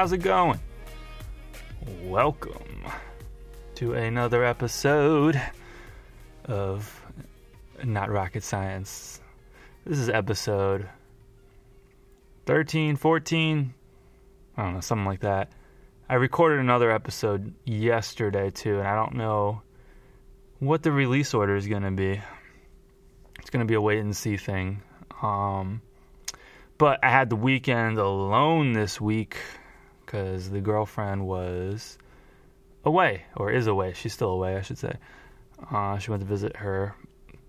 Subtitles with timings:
[0.00, 0.58] How's it going?
[2.04, 2.86] Welcome
[3.74, 5.38] to another episode
[6.46, 7.04] of
[7.84, 9.20] Not Rocket Science.
[9.84, 10.88] This is episode
[12.46, 13.74] 13, 14,
[14.56, 15.52] I don't know, something like that.
[16.08, 19.60] I recorded another episode yesterday too, and I don't know
[20.60, 22.18] what the release order is going to be.
[23.38, 24.80] It's going to be a wait and see thing.
[25.20, 25.82] Um,
[26.78, 29.36] but I had the weekend alone this week
[30.10, 31.96] because the girlfriend was
[32.84, 33.92] away or is away.
[33.92, 34.96] She's still away, I should say.
[35.70, 36.96] Uh, she went to visit her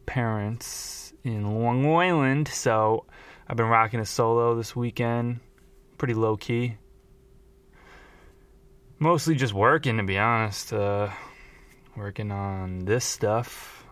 [0.06, 3.06] parents in Long Island, so
[3.48, 5.40] I've been rocking a solo this weekend.
[5.98, 6.78] Pretty low key.
[9.00, 10.72] Mostly just working, to be honest.
[10.72, 11.10] Uh,
[11.96, 13.84] working on this stuff,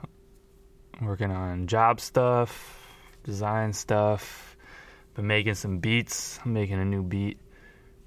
[1.02, 2.78] working on job stuff,
[3.24, 4.56] design stuff.
[5.16, 6.40] Been making some beats.
[6.46, 7.40] I'm making a new beat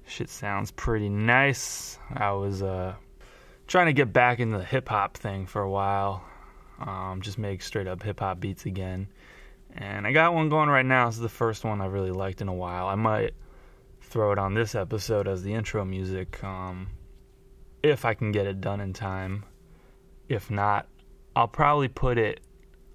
[0.05, 1.97] Shit sounds pretty nice.
[2.13, 2.95] I was uh,
[3.67, 6.23] trying to get back into the hip hop thing for a while.
[6.79, 9.07] Um, just make straight up hip hop beats again.
[9.75, 11.07] And I got one going right now.
[11.07, 12.87] This is the first one I really liked in a while.
[12.87, 13.33] I might
[14.01, 16.89] throw it on this episode as the intro music um,
[17.81, 19.45] if I can get it done in time.
[20.29, 20.87] If not,
[21.35, 22.41] I'll probably put it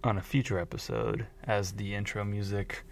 [0.05, 2.85] on a future episode as the intro music.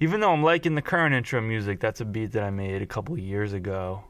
[0.00, 2.86] Even though I'm liking the current intro music, that's a beat that I made a
[2.86, 4.04] couple years ago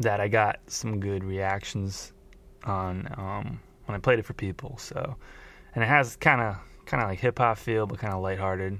[0.00, 2.12] that I got some good reactions
[2.64, 4.76] on um, when I played it for people.
[4.78, 5.16] So,
[5.74, 8.78] and it has kind of kind of like hip hop feel, but kind of lighthearted.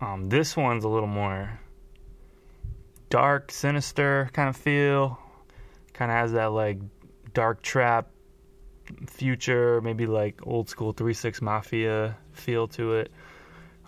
[0.00, 1.60] Um, this one's a little more
[3.10, 5.18] dark, sinister kind of feel.
[5.92, 6.78] Kind of has that like
[7.34, 8.08] dark trap
[9.06, 13.10] future, maybe like old school Three Six Mafia feel to it.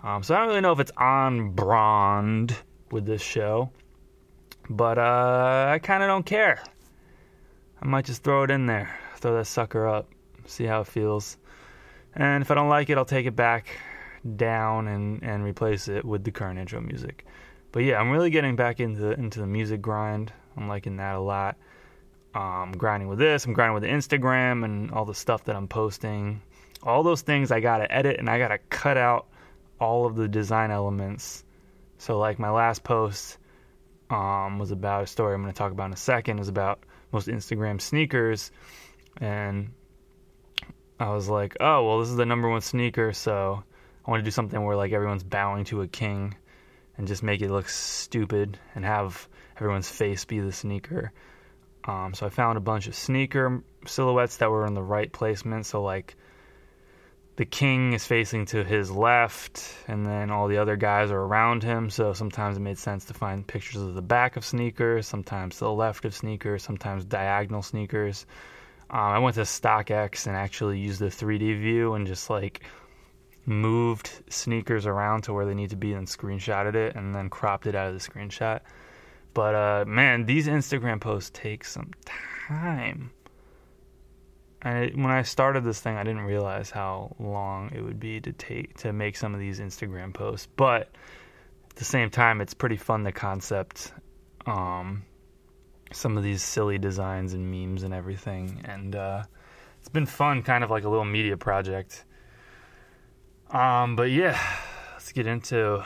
[0.03, 2.55] Um, so I don't really know if it's on brand
[2.91, 3.69] with this show,
[4.69, 6.63] but uh, I kind of don't care.
[7.81, 10.09] I might just throw it in there, throw that sucker up,
[10.45, 11.37] see how it feels,
[12.15, 13.67] and if I don't like it, I'll take it back
[14.35, 17.25] down and and replace it with the current intro music.
[17.71, 20.33] But yeah, I'm really getting back into into the music grind.
[20.57, 21.57] I'm liking that a lot
[22.33, 26.41] um, grinding with this, I'm grinding with Instagram and all the stuff that I'm posting.
[26.83, 29.27] All those things I gotta edit and I gotta cut out
[29.79, 31.43] all of the design elements.
[31.97, 33.37] So like my last post
[34.09, 36.39] um, was about a story I'm gonna talk about in a second.
[36.39, 38.51] is about most Instagram sneakers,
[39.17, 39.71] and
[40.99, 43.63] I was like, oh well, this is the number one sneaker, so
[44.05, 46.35] I want to do something where like everyone's bowing to a king,
[46.97, 49.27] and just make it look stupid and have
[49.57, 51.11] everyone's face be the sneaker.
[51.85, 55.65] Um, so I found a bunch of sneaker silhouettes that were in the right placement.
[55.65, 56.15] So like
[57.37, 61.63] the king is facing to his left, and then all the other guys are around
[61.63, 61.89] him.
[61.89, 65.71] So sometimes it made sense to find pictures of the back of sneakers, sometimes the
[65.71, 68.25] left of sneakers, sometimes diagonal sneakers.
[68.89, 72.61] Um, I went to StockX and actually used the 3D view and just like
[73.45, 77.65] moved sneakers around to where they need to be and screenshotted it and then cropped
[77.65, 78.59] it out of the screenshot.
[79.33, 81.91] But uh, man, these Instagram posts take some
[82.49, 83.11] time.
[84.61, 88.31] And when I started this thing, I didn't realize how long it would be to
[88.31, 90.47] take to make some of these Instagram posts.
[90.55, 90.89] But
[91.69, 93.91] at the same time, it's pretty fun the concept.
[94.45, 95.03] Um,
[95.91, 99.23] some of these silly designs and memes and everything, and uh,
[99.79, 102.05] it's been fun, kind of like a little media project.
[103.49, 104.39] Um, but yeah,
[104.93, 105.83] let's get into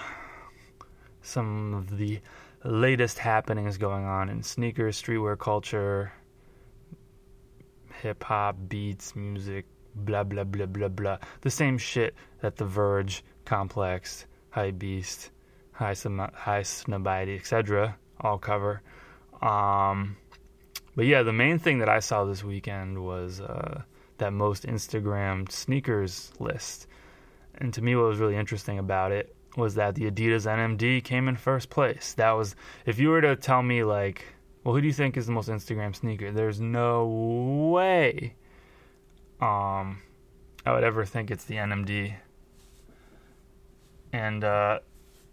[1.22, 2.20] some of the
[2.66, 6.12] latest happenings going on in sneakers, streetwear culture,
[8.02, 11.18] hip hop, beats, music, blah blah blah blah blah.
[11.42, 15.30] The same shit that The Verge, Complex, Hypebeast,
[15.72, 17.98] High Highsnobiety, etc.
[18.20, 18.82] all cover.
[19.42, 20.18] Um,
[20.96, 23.84] but yeah, the main thing that I saw this weekend was uh,
[24.18, 26.88] that most Instagram sneakers list.
[27.58, 31.28] And to me, what was really interesting about it was that the Adidas NMD came
[31.28, 32.14] in first place.
[32.14, 32.56] That was
[32.86, 34.24] if you were to tell me like
[34.64, 36.32] Well, who do you think is the most Instagram sneaker?
[36.32, 37.08] There's no
[37.72, 38.36] way
[39.42, 40.02] um,
[40.66, 42.16] I would ever think it's the NMD.
[44.14, 44.80] And uh,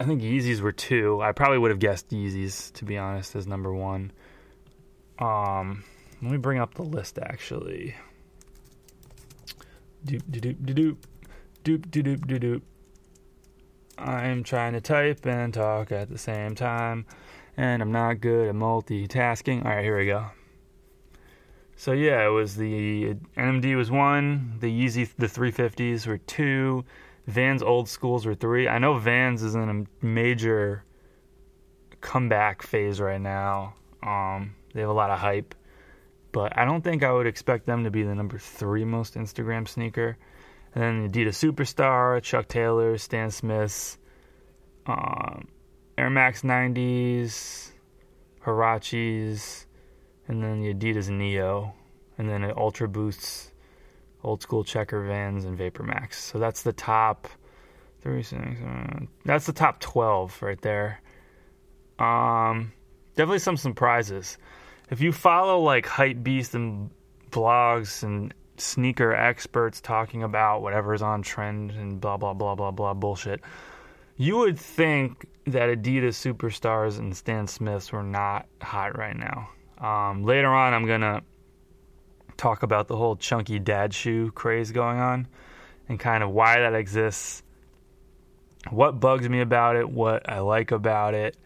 [0.00, 1.20] I think Yeezys were two.
[1.22, 4.12] I probably would have guessed Yeezys, to be honest, as number one.
[5.19, 5.84] Um,
[6.20, 7.94] let me bring up the list actually.
[10.04, 10.96] Doop doop doop doop
[11.64, 12.62] doop doop doop doop.
[13.98, 17.06] I'm trying to type and talk at the same time,
[17.56, 19.64] and I'm not good at multitasking.
[19.64, 20.26] All right, here we go.
[21.76, 26.84] So yeah, it was the NMD was one, the Yeezy the 350s were two,
[27.26, 28.68] Vans old schools were three.
[28.68, 30.84] I know Vans is in a major
[32.00, 33.74] comeback phase right now.
[34.02, 35.54] Um, they have a lot of hype,
[36.32, 39.68] but I don't think I would expect them to be the number three most Instagram
[39.68, 40.16] sneaker.
[40.74, 43.98] And then Adidas Superstar, Chuck Taylor, Stan Smiths,
[44.86, 45.48] um,
[45.98, 47.72] Air Max 90s,
[48.44, 49.66] Huaraches,
[50.28, 51.74] and then the Adidas Neo,
[52.16, 53.52] and then Ultra Boosts
[54.24, 56.22] old school checker vans and vapor max.
[56.22, 57.28] So that's the top
[58.00, 61.00] three six uh, that's the top 12 right there.
[61.98, 62.72] Um
[63.14, 64.38] definitely some surprises.
[64.90, 66.90] If you follow like hype beast and
[67.30, 72.94] blogs and sneaker experts talking about whatever's on trend and blah blah blah blah blah
[72.94, 73.40] bullshit
[74.16, 80.22] you would think that adidas superstars and stan smiths were not hot right now um,
[80.22, 81.22] later on i'm gonna
[82.37, 85.26] talk about the whole chunky dad shoe craze going on
[85.88, 87.43] and kind of why that exists,
[88.70, 91.37] what bugs me about it, what I like about it.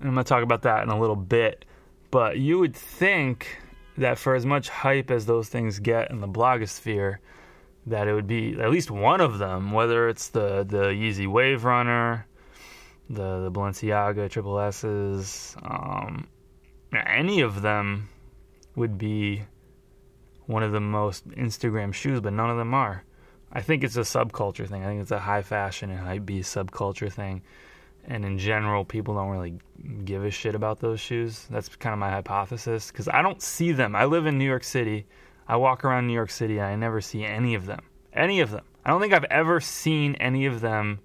[0.00, 1.64] I'm to talk about that in a little bit.
[2.10, 3.58] But you would think
[3.98, 7.18] that for as much hype as those things get in the blogosphere,
[7.86, 11.64] that it would be at least one of them, whether it's the, the Yeezy Wave
[11.64, 12.26] Runner,
[13.10, 16.26] the, the Balenciaga Triple S's, um,
[16.92, 18.08] any of them
[18.76, 19.42] would be
[20.46, 23.04] one of the most Instagram shoes, but none of them are.
[23.52, 24.82] I think it's a subculture thing.
[24.84, 27.42] I think it's a high fashion and high B subculture thing.
[28.08, 29.58] And in general, people don't really
[30.04, 31.46] give a shit about those shoes.
[31.50, 33.94] That's kind of my hypothesis because I don't see them.
[33.94, 35.06] I live in New York City.
[35.46, 37.82] I walk around New York City and I never see any of them.
[38.12, 38.64] Any of them.
[38.84, 41.00] I don't think I've ever seen any of them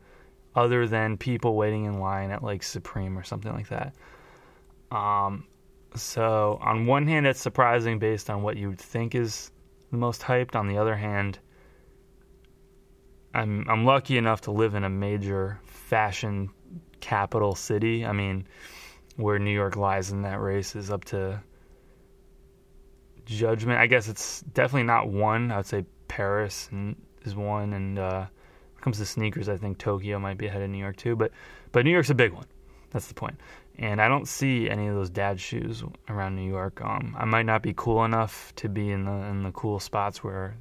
[0.56, 3.94] other than people waiting in line at like Supreme or something like that.
[4.96, 5.46] Um,
[5.96, 9.52] so, on one hand, it's surprising based on what you would think is
[9.92, 10.56] the most hyped.
[10.56, 11.40] On the other hand,
[13.34, 16.50] I'm I'm lucky enough to live in a major fashion
[17.04, 18.06] capital city.
[18.06, 18.48] I mean,
[19.18, 21.44] where New York lies in that race is up to
[23.26, 23.78] judgment.
[23.78, 25.52] I guess it's definitely not one.
[25.52, 26.70] I would say Paris
[27.26, 30.62] is one, and uh, when it comes to sneakers, I think Tokyo might be ahead
[30.62, 31.18] of New York too.
[31.18, 31.32] But
[31.74, 32.46] but New York's a big one.
[32.92, 33.36] That's the point.
[33.78, 36.80] and I don't see any of those dad shoes around New York.
[36.82, 40.24] Um, I might not be cool enough to be in the in the cool spots
[40.24, 40.56] where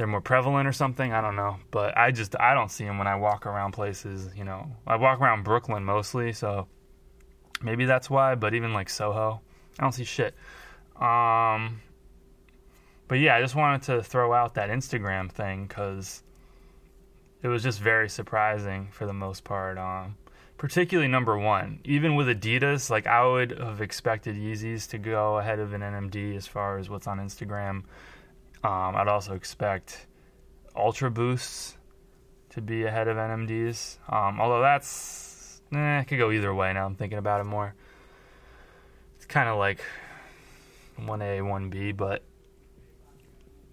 [0.00, 1.12] they're more prevalent or something.
[1.12, 4.30] I don't know, but I just I don't see them when I walk around places.
[4.34, 6.68] You know, I walk around Brooklyn mostly, so
[7.60, 8.34] maybe that's why.
[8.34, 9.42] But even like Soho,
[9.78, 10.34] I don't see shit.
[10.96, 11.82] Um,
[13.08, 16.22] but yeah, I just wanted to throw out that Instagram thing because
[17.42, 19.76] it was just very surprising for the most part.
[19.76, 20.16] Um,
[20.56, 21.80] particularly number one.
[21.84, 26.36] Even with Adidas, like I would have expected Yeezys to go ahead of an NMD
[26.36, 27.82] as far as what's on Instagram.
[28.62, 30.06] Um, I'd also expect
[30.76, 31.76] Ultra Boosts
[32.50, 33.98] to be ahead of NMDs.
[34.12, 37.74] Um, although that's, eh, it could go either way now I'm thinking about it more.
[39.16, 39.82] It's kind of like
[40.98, 42.22] 1A, 1B, but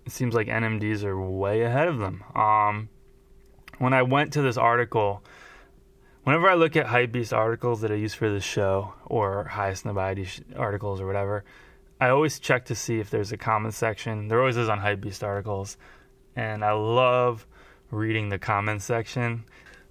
[0.06, 2.24] it seems like NMDs are way ahead of them.
[2.34, 2.90] Um,
[3.80, 5.24] when I went to this article,
[6.24, 11.02] whenever I look at Hypebeast articles that I use for this show or Highsnobiety articles
[11.02, 11.44] or whatever,
[12.00, 14.28] I always check to see if there's a comment section.
[14.28, 15.78] There always is on Hypebeast articles,
[16.36, 17.48] and I love
[17.90, 19.46] reading the comment section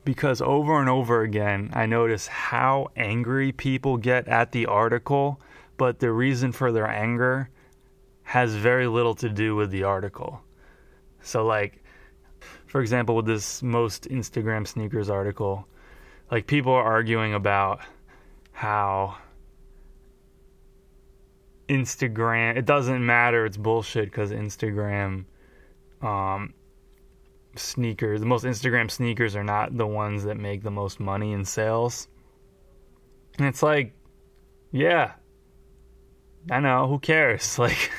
[0.05, 5.41] because over and over again I notice how angry people get at the article,
[5.77, 7.51] but the reason for their anger
[8.23, 10.41] has very little to do with the article.
[11.23, 11.83] So like
[12.67, 15.67] for example with this most Instagram sneakers article,
[16.31, 17.81] like people are arguing about
[18.53, 19.17] how
[21.69, 25.25] Instagram it doesn't matter it's bullshit cuz Instagram
[26.03, 26.55] um
[27.57, 31.45] sneakers the most Instagram sneakers are not the ones that make the most money in
[31.45, 32.09] sales.
[33.39, 33.95] And it's like
[34.73, 35.15] yeah.
[36.51, 37.59] I know, who cares?
[37.59, 37.91] Like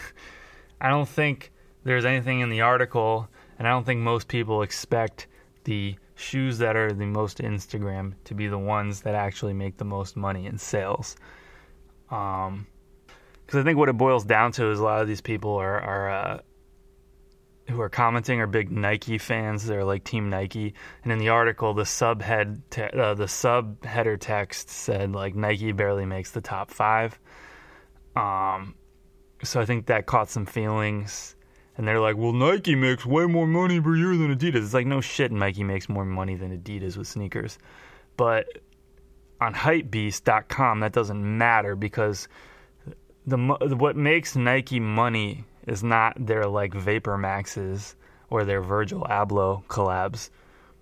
[0.79, 1.51] I don't think
[1.83, 5.27] there's anything in the article and I don't think most people expect
[5.63, 9.85] the shoes that are the most Instagram to be the ones that actually make the
[9.85, 11.15] most money in sales.
[12.09, 12.67] Um,
[13.47, 15.79] because I think what it boils down to is a lot of these people are
[15.79, 16.39] are uh,
[17.69, 19.65] who are commenting are big Nike fans.
[19.65, 20.73] They're like Team Nike,
[21.03, 26.05] and in the article, the subhead te- uh, the subheader text said like Nike barely
[26.05, 27.17] makes the top five.
[28.17, 28.75] Um,
[29.43, 31.35] so I think that caught some feelings.
[31.77, 34.63] And they're like, well, Nike makes way more money per year than Adidas.
[34.63, 37.59] It's like, no shit, Nike makes more money than Adidas with sneakers.
[38.17, 38.47] But
[39.39, 42.27] on hypebeast.com, that doesn't matter because
[43.27, 47.95] the what makes Nike money is not their like Vapor Maxes
[48.29, 50.29] or their Virgil Abloh collabs.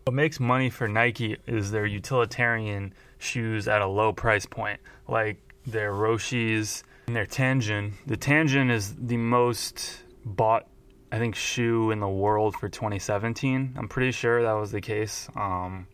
[0.06, 5.38] What makes money for Nike is their utilitarian shoes at a low price point, like
[5.66, 7.94] their Roshes and their Tanjun.
[8.06, 10.68] The Tanjun is the most bought
[11.12, 13.76] I think shoe in the world for 2017.
[13.78, 15.30] I'm pretty sure that was the case.
[15.36, 15.88] Um,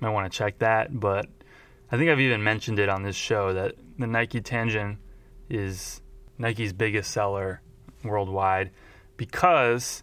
[0.00, 1.26] might want to check that, but
[1.90, 4.96] I think I've even mentioned it on this show that the Nike Tanjun
[5.52, 6.00] is
[6.38, 7.60] Nike's biggest seller
[8.02, 8.70] worldwide
[9.16, 10.02] because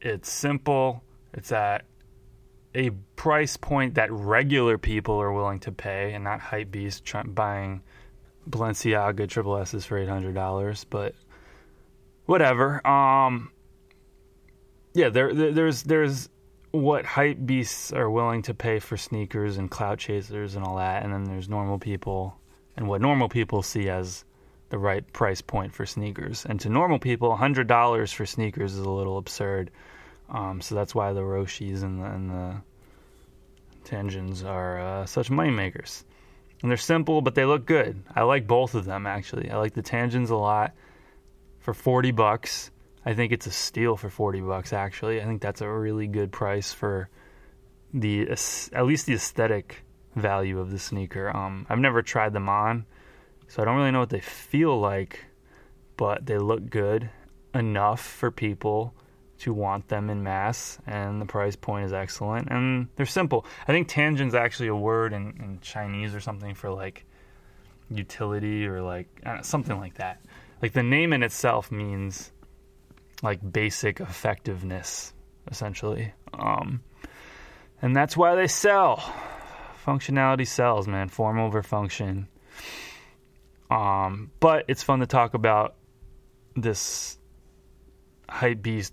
[0.00, 1.02] it's simple.
[1.34, 1.84] It's at
[2.74, 7.82] a price point that regular people are willing to pay, and not hype beasts buying
[8.48, 10.84] Balenciaga triple S's for eight hundred dollars.
[10.84, 11.14] But
[12.26, 12.86] whatever.
[12.86, 13.50] Um,
[14.94, 16.28] yeah, there, there there's there's
[16.70, 21.02] what hype beasts are willing to pay for sneakers and clout chasers and all that,
[21.02, 22.38] and then there's normal people
[22.76, 24.24] and what normal people see as
[24.68, 26.44] the right price point for sneakers.
[26.44, 29.70] And to normal people, hundred dollars for sneakers is a little absurd.
[30.28, 32.62] Um, so that's why the Roshes and the, and the
[34.44, 36.04] are uh, such money makers.
[36.62, 38.02] And they're simple, but they look good.
[38.14, 39.50] I like both of them actually.
[39.50, 40.72] I like the Tanjuns a lot
[41.60, 42.70] for forty bucks.
[43.06, 45.22] I think it's a steal for 40 bucks actually.
[45.22, 47.08] I think that's a really good price for
[47.94, 48.28] the
[48.72, 49.84] at least the aesthetic
[50.16, 51.34] value of the sneaker.
[51.34, 52.84] Um, I've never tried them on,
[53.48, 55.24] so I don't really know what they feel like,
[55.96, 57.10] but they look good
[57.54, 58.94] enough for people
[59.38, 63.44] to want them in mass, and the price point is excellent, and they're simple.
[63.68, 67.04] I think Tanjun's actually a word in, in Chinese or something for like
[67.90, 70.22] utility or like uh, something like that.
[70.62, 72.32] Like the name in itself means
[73.22, 75.12] like basic effectiveness,
[75.50, 76.12] essentially.
[76.32, 76.82] Um,
[77.82, 78.96] and that's why they sell.
[79.84, 81.08] Functionality sells, man.
[81.08, 82.28] Form over function.
[83.70, 85.76] Um, but it's fun to talk about
[86.54, 87.18] this
[88.28, 88.92] hype beast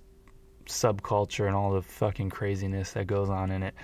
[0.66, 3.76] subculture and all the fucking craziness that goes on in it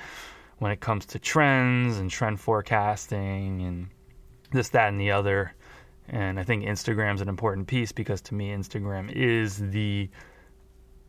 [0.58, 3.88] when it comes to trends and trend forecasting and
[4.52, 5.54] this, that, and the other.
[6.08, 10.10] And I think Instagram's an important piece because to me, Instagram is the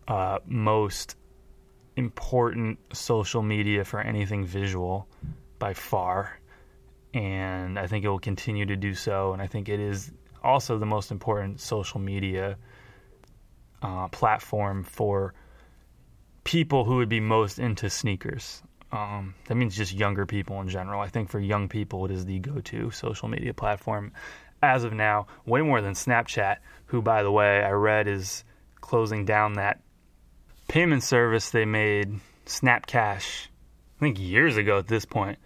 [0.09, 1.17] uh, most
[1.97, 5.09] important social media for anything visual
[5.59, 6.40] by far.
[7.13, 9.33] And I think it will continue to do so.
[9.33, 10.13] And I think it is
[10.43, 12.57] also the most important social media
[13.83, 15.35] uh, platform for
[16.45, 18.63] people who would be most into sneakers.
[18.93, 21.01] Um, that means just younger people in general.
[21.01, 24.13] I think for young people, it is the go to social media platform
[24.63, 28.45] as of now, way more than Snapchat, who, by the way, I read is
[28.81, 29.81] closing down that
[30.69, 35.39] payment service they made, Snapcash, I think years ago at this point.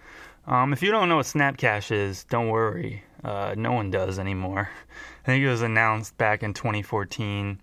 [0.46, 3.02] Um, if you don't know what Snapcash is, don't worry.
[3.22, 4.68] Uh, no one does anymore.
[5.24, 7.60] I think it was announced back in 2014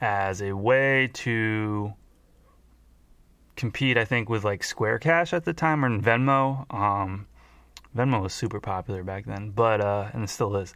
[0.00, 1.92] as a way to
[3.56, 6.72] compete, I think, with like Square Cash at the time or Venmo.
[6.72, 7.26] Um,
[7.94, 10.74] Venmo was super popular back then, but uh, and it still is.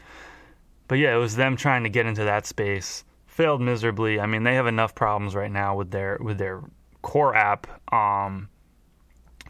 [0.89, 3.05] But yeah, it was them trying to get into that space
[3.41, 4.21] failed miserably.
[4.21, 6.63] I mean, they have enough problems right now with their with their
[7.01, 7.67] core app.
[7.91, 8.50] Um,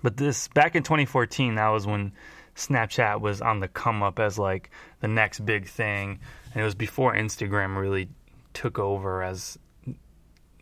[0.02, 2.12] but this back in 2014, that was when
[2.56, 6.20] Snapchat was on the come up as like the next big thing,
[6.52, 8.08] and it was before Instagram really
[8.52, 9.58] took over as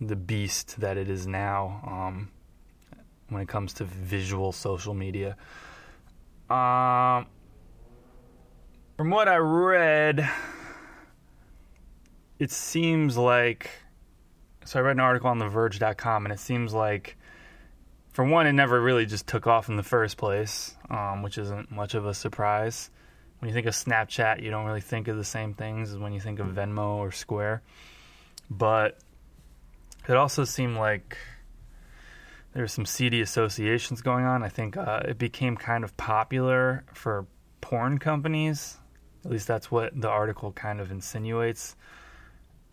[0.00, 2.30] the beast that it is now um,
[3.28, 5.36] when it comes to visual social media.
[6.48, 7.26] Um,
[8.96, 10.28] from what I read,
[12.38, 13.70] it seems like
[14.68, 17.16] so I read an article on the TheVerge.com, and it seems like,
[18.18, 21.70] for one, it never really just took off in the first place, um, which isn't
[21.70, 22.90] much of a surprise.
[23.38, 26.12] When you think of Snapchat, you don't really think of the same things as when
[26.12, 27.62] you think of Venmo or Square.
[28.50, 28.98] But
[30.08, 31.16] it also seemed like
[32.54, 34.42] there's some seedy associations going on.
[34.42, 37.24] I think uh, it became kind of popular for
[37.60, 38.78] porn companies.
[39.24, 41.76] At least that's what the article kind of insinuates.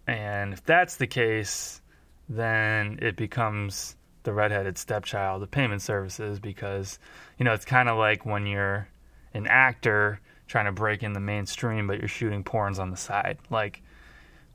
[0.08, 1.82] And if that's the case,
[2.28, 7.00] then it becomes the redheaded stepchild of payment services because,
[7.40, 8.90] you know, it's kind of like when you're
[9.34, 13.38] an actor trying to break in the mainstream, but you're shooting porns on the side.
[13.50, 13.82] Like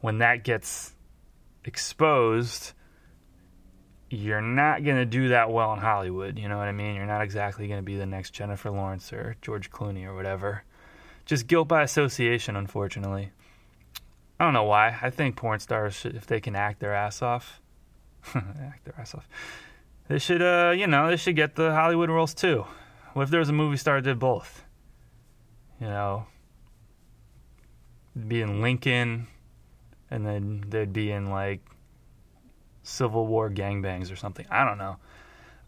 [0.01, 0.93] when that gets
[1.65, 2.73] exposed,
[4.11, 6.39] you're not going to do that well in Hollywood.
[6.39, 6.97] You know what I mean?
[6.97, 10.65] You're not exactly going to be the next Jennifer Lawrence or George Clooney or whatever.
[11.27, 13.31] Just guilt by association, unfortunately.
[14.39, 14.99] I don't know why.
[15.01, 17.60] I think porn stars, should, if they can act their ass off,
[18.35, 19.29] act their ass off,
[20.09, 22.67] they should, uh, you know, they should get the Hollywood roles too.
[23.13, 24.65] What if there was a movie star that did both?
[25.81, 26.27] You know,
[28.29, 29.27] be in Lincoln,
[30.11, 31.61] and then they'd be in like
[32.83, 34.47] Civil War gangbangs or something.
[34.51, 34.97] I don't know.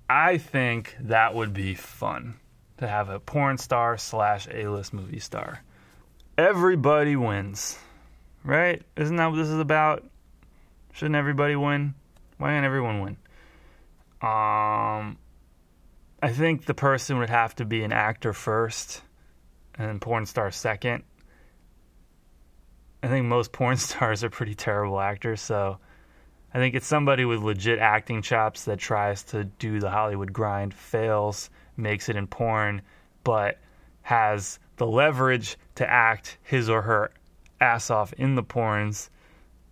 [0.09, 2.35] I think that would be fun
[2.79, 5.63] to have a porn star slash A list movie star.
[6.37, 7.79] Everybody wins,
[8.45, 8.83] right?
[8.97, 10.05] Isn't that what this is about?
[10.93, 11.95] Shouldn't everybody win?
[12.39, 13.17] Why can't everyone win?
[14.23, 15.19] Um,
[16.23, 19.03] I think the person would have to be an actor first,
[19.77, 21.03] and porn star second.
[23.03, 25.79] I think most porn stars are pretty terrible actors, so
[26.55, 30.75] I think it's somebody with legit acting chops that tries to do the Hollywood grind,
[30.75, 32.83] fails, makes it in porn,
[33.25, 33.59] but
[34.03, 37.11] has the leverage to act his or her
[37.61, 39.09] ass off in the porns,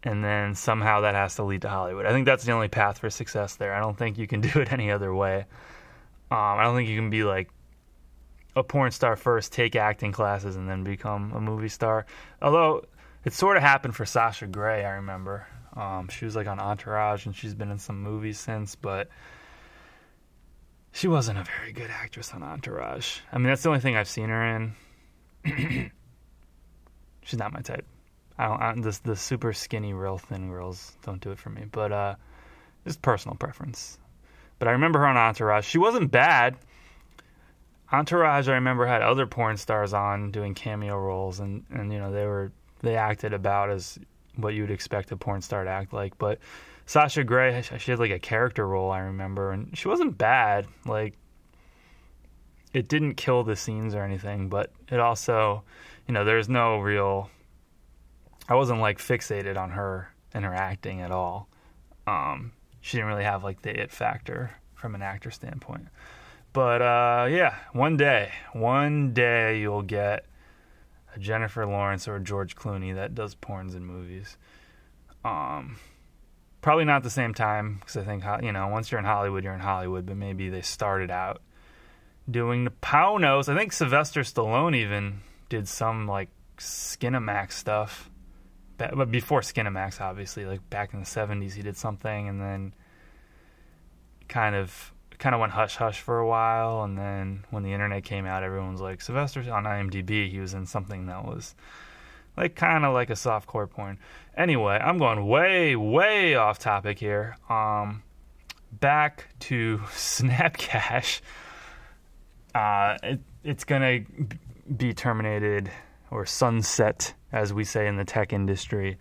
[0.03, 2.07] and then somehow that has to lead to Hollywood.
[2.07, 3.75] I think that's the only path for success there.
[3.75, 5.47] I don't think you can do it any other way.
[6.31, 7.51] Um, I don't think you can be like
[8.57, 12.07] a porn star first, take acting classes, and then become a movie star.
[12.41, 12.85] Although
[13.25, 15.47] it sort of happened for Sasha Grey, I remember.
[15.77, 19.09] Um, she was like on Entourage, and she's been in some movies since, but
[20.93, 23.19] she wasn't a very good actress on Entourage.
[23.33, 24.73] I mean, that's the only thing I've seen her in.
[27.23, 27.80] she's not my type.
[28.41, 28.63] I don't.
[28.63, 31.65] I, the the super skinny, real thin girls don't do it for me.
[31.71, 32.15] But uh,
[32.85, 33.99] just personal preference.
[34.59, 35.67] But I remember her on Entourage.
[35.67, 36.57] She wasn't bad.
[37.93, 42.13] Entourage, I remember, had other porn stars on doing cameo roles, and and you know
[42.13, 43.99] they were they acted about as
[44.37, 46.17] what you would expect a porn star to act like.
[46.17, 46.39] But
[46.87, 50.67] Sasha Grey, she had like a character role, I remember, and she wasn't bad.
[50.87, 51.15] Like,
[52.73, 55.63] it didn't kill the scenes or anything, but it also,
[56.09, 57.31] you know, there's no real.
[58.51, 61.49] I wasn't like fixated on her and her acting at all.
[62.07, 65.87] Um, she didn't really have like the it factor from an actor standpoint.
[66.53, 70.27] But uh, yeah, one day, one day you'll get
[71.15, 74.37] a Jennifer Lawrence or a George Clooney that does porns in movies.
[75.25, 75.77] Um,
[76.61, 79.55] probably not the same time because I think you know once you're in Hollywood, you're
[79.55, 80.07] in Hollywood.
[80.07, 81.41] But maybe they started out
[82.29, 83.49] doing the Paunos.
[83.49, 88.10] I think Sylvester Stallone even did some like Skinamax stuff,
[88.95, 92.75] but before Skinamax, obviously, like back in the '70s, he did something, and then
[94.29, 98.05] kind of kind of went hush hush for a while, and then when the internet
[98.05, 101.55] came out, everyone was like, Sylvester on IMDb, he was in something that was
[102.37, 103.99] like kind of like a soft core porn.
[104.37, 107.37] Anyway, I'm going way way off topic here.
[107.49, 108.03] Um,
[108.73, 111.21] back to Snapcash.
[112.55, 114.01] Uh, it, it's gonna
[114.77, 115.71] be terminated
[116.11, 118.99] or sunset, as we say in the tech industry,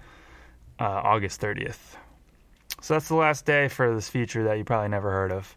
[0.79, 1.95] uh, August 30th.
[2.81, 5.55] So that's the last day for this feature that you probably never heard of.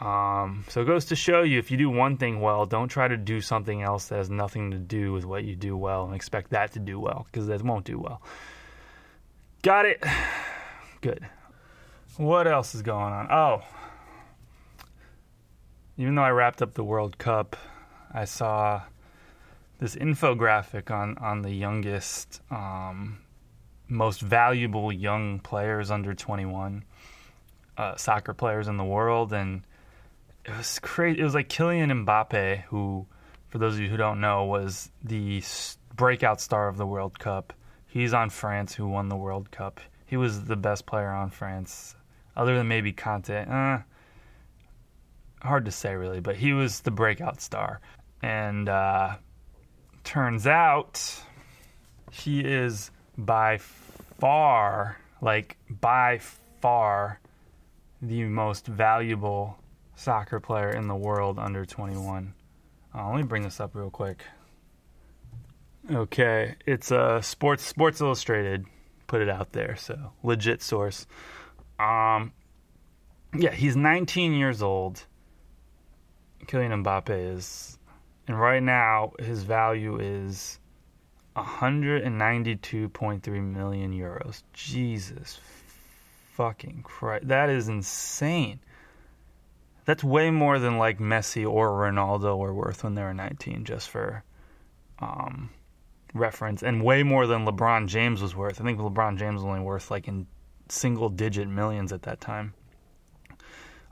[0.00, 3.06] Um, so it goes to show you if you do one thing well, don't try
[3.06, 6.14] to do something else that has nothing to do with what you do well and
[6.14, 8.20] expect that to do well because that won't do well.
[9.62, 10.02] Got it?
[11.00, 11.26] Good.
[12.16, 13.30] What else is going on?
[13.30, 13.62] Oh,
[15.96, 17.56] even though I wrapped up the World Cup,
[18.12, 18.82] I saw
[19.78, 23.18] this infographic on, on the youngest, um,
[23.88, 26.84] most valuable young players under 21
[27.76, 29.32] uh, soccer players in the world.
[29.32, 29.62] And
[30.44, 31.20] it was crazy.
[31.20, 33.06] It was like Kylian Mbappe, who,
[33.48, 35.42] for those of you who don't know, was the
[35.94, 37.52] breakout star of the World Cup.
[37.86, 39.80] He's on France, who won the World Cup.
[40.06, 41.94] He was the best player on France,
[42.36, 43.48] other than maybe Kanté.
[43.48, 43.82] Uh,
[45.46, 47.80] hard to say, really, but he was the breakout star.
[48.22, 49.16] And uh,
[50.04, 51.02] turns out
[52.10, 56.20] he is by far, like, by
[56.60, 57.20] far,
[58.00, 59.58] the most valuable
[59.96, 62.34] soccer player in the world under 21.
[62.94, 64.22] Uh, let me bring this up real quick.
[65.90, 68.64] Okay, it's uh, Sports Sports Illustrated
[69.06, 71.06] put it out there, so legit source.
[71.78, 72.32] Um,
[73.36, 75.04] yeah, he's 19 years old.
[76.46, 77.78] Kylian Mbappe is,
[78.26, 80.58] and right now his value is
[81.36, 84.42] 192.3 million euros.
[84.52, 85.38] Jesus
[86.32, 88.58] fucking Christ, that is insane.
[89.84, 93.90] That's way more than like Messi or Ronaldo were worth when they were 19, just
[93.90, 94.24] for
[94.98, 95.50] um,
[96.14, 98.58] reference, and way more than LeBron James was worth.
[98.60, 100.26] I think LeBron James was only worth like in
[100.68, 102.54] single digit millions at that time.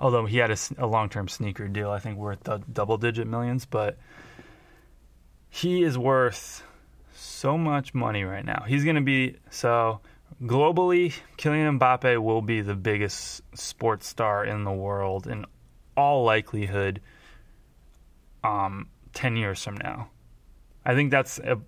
[0.03, 2.41] Although he had a, a long term sneaker deal, I think worth
[2.73, 3.97] double digit millions, but
[5.49, 6.65] he is worth
[7.15, 8.65] so much money right now.
[8.67, 10.01] He's going to be so
[10.43, 11.15] globally.
[11.39, 15.47] Kylian Mbappe will be the biggest sports star in the world in
[15.97, 17.01] all likelihood.
[18.43, 20.11] Um, ten years from now,
[20.85, 21.61] I think that's a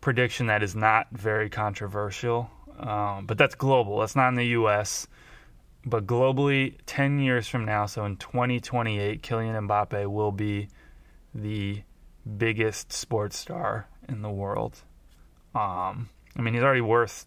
[0.00, 2.50] prediction that is not very controversial.
[2.80, 4.00] Um, but that's global.
[4.00, 5.06] That's not in the U.S.
[5.84, 10.68] But globally, ten years from now, so in 2028, Kylian Mbappe will be
[11.34, 11.82] the
[12.36, 14.82] biggest sports star in the world.
[15.54, 17.26] Um, I mean, he's already worth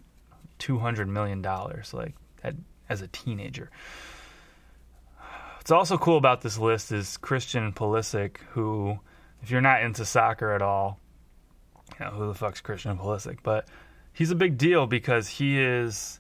[0.60, 2.13] two hundred million dollars, like
[2.44, 2.56] at,
[2.89, 3.72] as a teenager.
[5.58, 9.00] What's also cool about this list is Christian Pulisic, who,
[9.42, 11.00] if you're not into soccer at all,
[12.00, 13.68] you know who the fuck's Christian Pulisic, but
[14.12, 16.20] he's a big deal because he is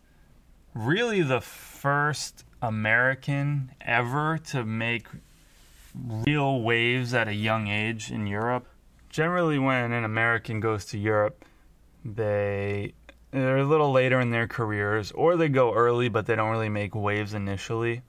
[0.73, 5.07] really the first American ever to make
[5.93, 8.67] real waves at a young age in Europe.
[9.09, 11.45] Generally, when an American goes to Europe,
[12.03, 12.93] they
[13.31, 16.69] they're a little later in their careers, or they go early, but they don't really
[16.69, 18.03] make waves initially.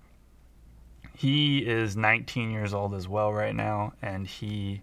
[1.16, 4.82] He is 19 years old as well right now, and he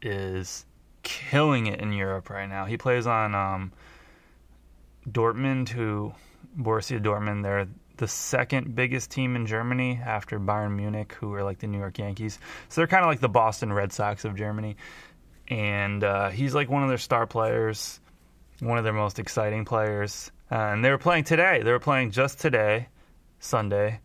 [0.00, 0.66] is
[1.02, 2.64] killing it in Europe right now.
[2.64, 3.72] He plays on um,
[5.08, 6.14] Dortmund, who
[6.56, 7.42] Borussia Dortmund.
[7.42, 11.78] They're the second biggest team in Germany after Bayern Munich, who are like the New
[11.78, 12.38] York Yankees.
[12.68, 14.76] So they're kind of like the Boston Red Sox of Germany.
[15.48, 18.00] And uh, he's like one of their star players,
[18.60, 20.30] one of their most exciting players.
[20.50, 21.62] Uh, and they were playing today.
[21.62, 22.88] They were playing just today,
[23.38, 24.00] Sunday,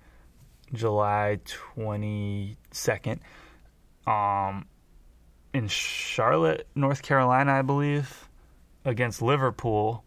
[0.74, 1.40] July
[1.76, 3.20] 22nd,
[4.06, 4.66] um,
[5.54, 8.30] in Charlotte, North Carolina, I believe,
[8.86, 10.04] against Liverpool.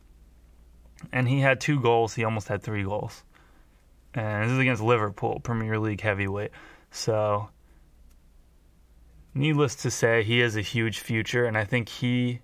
[1.13, 2.15] And he had two goals.
[2.15, 3.25] He almost had three goals
[4.15, 6.51] and this is against Liverpool, Premier League heavyweight.
[6.91, 7.49] So,
[9.35, 12.41] needless to say, he has a huge future, and I think he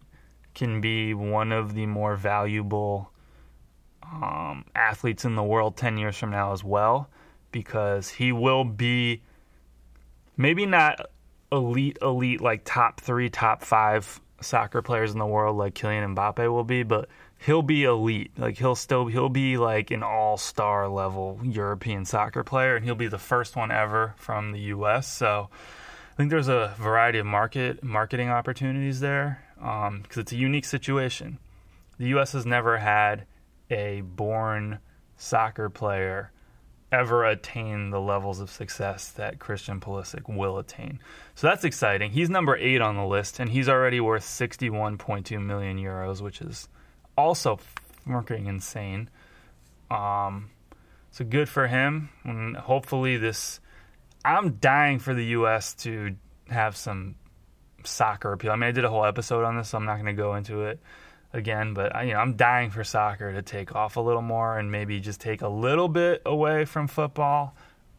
[0.55, 3.11] can be one of the more valuable
[4.03, 7.11] um, athletes in the world 10 years from now as well,
[7.51, 9.23] because he will be
[10.37, 11.01] maybe not
[11.51, 16.51] elite, elite, like top three, top five soccer players in the world like Kylian Mbappe
[16.51, 18.33] will be, but he'll be elite.
[18.38, 23.09] Like he'll still he'll be like an all-star level European soccer player and he'll be
[23.09, 25.07] the first one ever from the US.
[25.07, 25.49] So
[26.12, 30.64] I think there's a variety of market marketing opportunities there because um, it's a unique
[30.64, 31.38] situation.
[31.99, 33.27] The US has never had
[33.70, 34.79] a born
[35.16, 36.31] soccer player
[36.92, 41.01] ever attain the levels of success that Christian Pulisic will attain.
[41.35, 42.12] So that's exciting.
[42.12, 46.68] He's number 8 on the list and he's already worth 61.2 million euros, which is
[47.16, 47.59] also
[48.07, 49.11] fucking insane.
[49.90, 50.50] Um,
[51.11, 53.61] so good for him, and hopefully this.
[54.24, 55.74] I'm dying for the U.S.
[55.74, 56.16] to
[56.48, 57.14] have some
[57.85, 58.50] soccer appeal.
[58.50, 60.35] I mean, I did a whole episode on this, so I'm not going to go
[60.35, 60.81] into it
[61.33, 61.74] again.
[61.74, 64.70] But I, you know, I'm dying for soccer to take off a little more and
[64.70, 67.55] maybe just take a little bit away from football.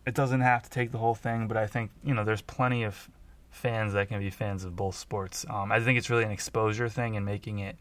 [0.06, 2.84] It doesn't have to take the whole thing, but I think you know there's plenty
[2.84, 3.10] of
[3.52, 5.46] fans that can be fans of both sports.
[5.50, 7.78] Um, I think it's really an exposure thing and making it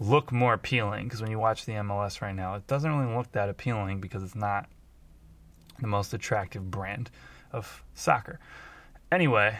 [0.00, 3.30] look more appealing because when you watch the MLS right now, it doesn't really look
[3.32, 4.66] that appealing because it's not
[5.78, 7.10] the most attractive brand
[7.52, 8.40] of soccer.
[9.12, 9.58] Anyway,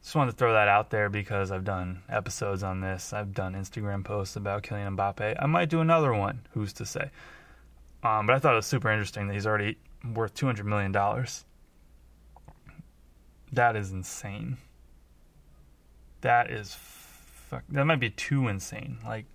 [0.00, 3.12] just wanted to throw that out there because I've done episodes on this.
[3.12, 5.36] I've done Instagram posts about Kylian Mbappe.
[5.38, 6.46] I might do another one.
[6.52, 7.10] Who's to say?
[8.02, 9.76] Um, but I thought it was super interesting that he's already
[10.14, 11.44] worth two hundred million dollars.
[13.52, 14.56] That is insane.
[16.20, 18.98] That is, fuck, that might be too insane.
[19.04, 19.26] Like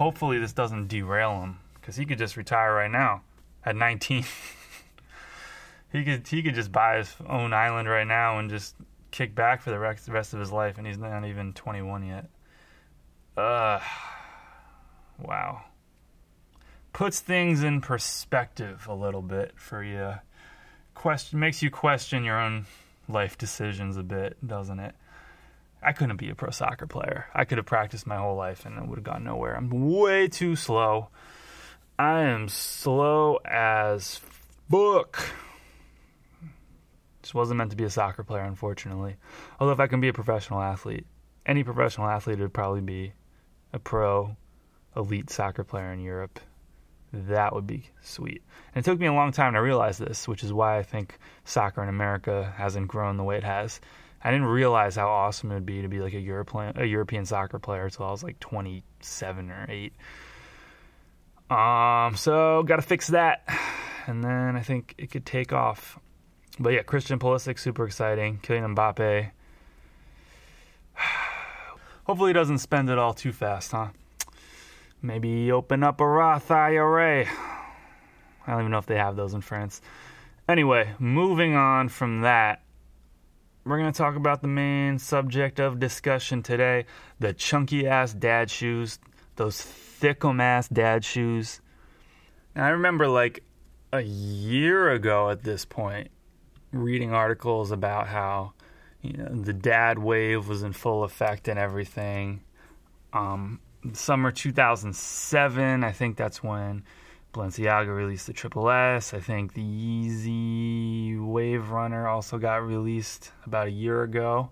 [0.00, 3.20] hopefully this doesn't derail him because he could just retire right now
[3.66, 4.24] at 19.
[5.92, 8.74] he could he could just buy his own island right now and just
[9.10, 12.30] kick back for the rest, of his life, and he's not even 21 yet.
[13.36, 13.78] Uh,
[15.18, 15.64] wow.
[16.94, 20.14] Puts things in perspective a little bit for you.
[20.94, 22.64] Question makes you question your own
[23.06, 24.94] life decisions a bit, doesn't it?
[25.82, 27.26] I couldn't be a pro soccer player.
[27.34, 29.56] I could have practiced my whole life and it would have gone nowhere.
[29.56, 31.08] I'm way too slow.
[31.98, 34.20] I am slow as
[34.68, 35.22] book.
[37.22, 39.16] Just wasn't meant to be a soccer player, unfortunately.
[39.58, 41.06] Although if I can be a professional athlete,
[41.44, 43.12] any professional athlete would probably be
[43.72, 44.36] a pro
[44.96, 46.40] elite soccer player in Europe.
[47.12, 48.42] that would be sweet.
[48.74, 51.18] And it took me a long time to realize this, which is why I think
[51.44, 53.80] soccer in America hasn't grown the way it has.
[54.22, 57.24] I didn't realize how awesome it would be to be like a European a European
[57.24, 59.92] soccer player until I was like 27 or 8.
[61.50, 63.48] Um, so got to fix that,
[64.06, 65.98] and then I think it could take off.
[66.58, 68.38] But yeah, Christian Pulisic, super exciting.
[68.42, 69.30] Kylian Mbappe.
[72.04, 73.88] Hopefully, he doesn't spend it all too fast, huh?
[75.02, 77.24] Maybe open up a Roth IRA.
[78.46, 79.80] I don't even know if they have those in France.
[80.48, 82.62] Anyway, moving on from that,
[83.64, 86.86] we're going to talk about the main subject of discussion today
[87.18, 88.98] the chunky ass dad shoes,
[89.36, 91.60] those thickum ass dad shoes.
[92.54, 93.42] And I remember like
[93.92, 96.08] a year ago at this point
[96.72, 98.52] reading articles about how
[99.02, 102.42] you know the dad wave was in full effect and everything.
[103.12, 103.60] Um,
[103.92, 106.84] summer 2007, I think that's when
[107.32, 109.14] Balenciaga released the Triple S.
[109.14, 114.50] I think the Yeezy Wave Runner also got released about a year ago.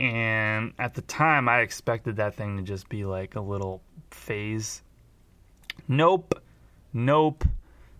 [0.00, 4.82] And at the time, I expected that thing to just be like a little phase.
[5.86, 6.42] Nope.
[6.92, 7.44] Nope.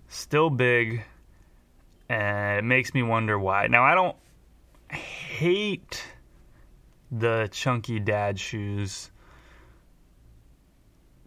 [0.08, 1.04] Still big.
[2.08, 3.68] And it makes me wonder why.
[3.68, 4.16] Now, I don't
[4.90, 6.04] hate
[7.12, 9.12] the chunky dad shoes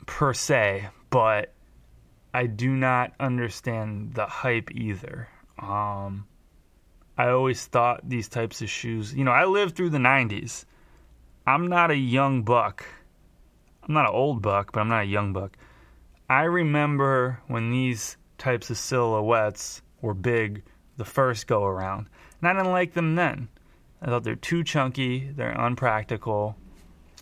[0.06, 1.54] per se, but
[2.38, 5.28] I do not understand the hype either.
[5.58, 6.28] Um,
[7.18, 10.66] I always thought these types of shoes, you know, I lived through the 90s.
[11.48, 12.86] I'm not a young buck.
[13.82, 15.58] I'm not an old buck, but I'm not a young buck.
[16.30, 20.62] I remember when these types of silhouettes were big
[20.98, 22.06] the first go around,
[22.40, 23.48] and I didn't like them then.
[24.00, 26.56] I thought they're too chunky, they're unpractical,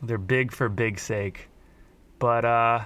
[0.04, 1.48] they're big for big sake.
[2.20, 2.86] But uh,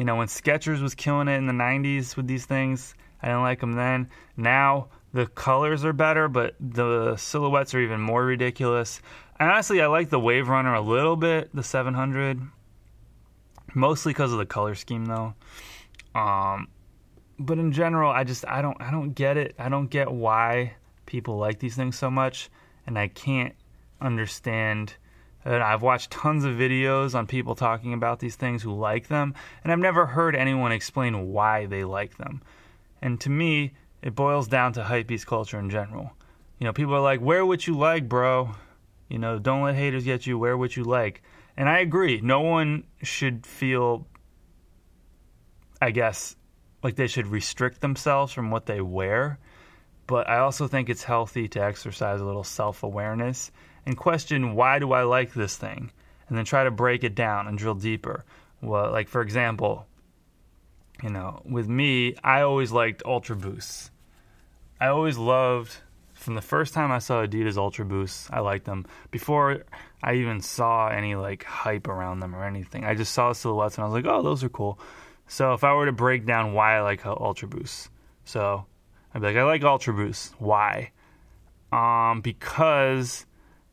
[0.00, 3.42] you know, when Skechers was killing it in the 90s with these things, I didn't
[3.42, 4.08] like them then.
[4.34, 9.02] Now the colors are better, but the silhouettes are even more ridiculous.
[9.38, 12.40] And honestly, I like the Wave Runner a little bit, the 700,
[13.74, 15.34] mostly because of the color scheme, though.
[16.14, 16.68] Um,
[17.38, 19.54] but in general, I just I don't I don't get it.
[19.58, 22.48] I don't get why people like these things so much,
[22.86, 23.54] and I can't
[24.00, 24.94] understand
[25.44, 29.34] and I've watched tons of videos on people talking about these things who like them,
[29.62, 32.42] and I've never heard anyone explain why they like them.
[33.00, 33.72] And to me,
[34.02, 36.12] it boils down to hypebeast culture in general.
[36.58, 38.54] You know, people are like, "Wear what you like, bro."
[39.08, 40.38] You know, don't let haters get you.
[40.38, 41.22] Wear what you like.
[41.56, 42.20] And I agree.
[42.22, 44.06] No one should feel,
[45.82, 46.36] I guess,
[46.82, 49.38] like they should restrict themselves from what they wear.
[50.06, 53.50] But I also think it's healthy to exercise a little self awareness
[53.86, 55.90] and question why do I like this thing,
[56.28, 58.24] and then try to break it down and drill deeper.
[58.60, 59.86] Well, like for example,
[61.02, 63.90] you know, with me, I always liked Ultra Boosts.
[64.80, 65.76] I always loved
[66.20, 68.84] from the first time I saw Adidas Ultra Boosts, I liked them.
[69.10, 69.64] Before
[70.02, 73.76] I even saw any like hype around them or anything, I just saw the silhouettes
[73.76, 74.78] and I was like, oh, those are cool.
[75.26, 77.88] So if I were to break down why I like Ultra Boosts,
[78.24, 78.66] so
[79.14, 80.34] I'd be like, I like Ultra Boosts.
[80.38, 80.90] Why?
[81.72, 83.24] Um, because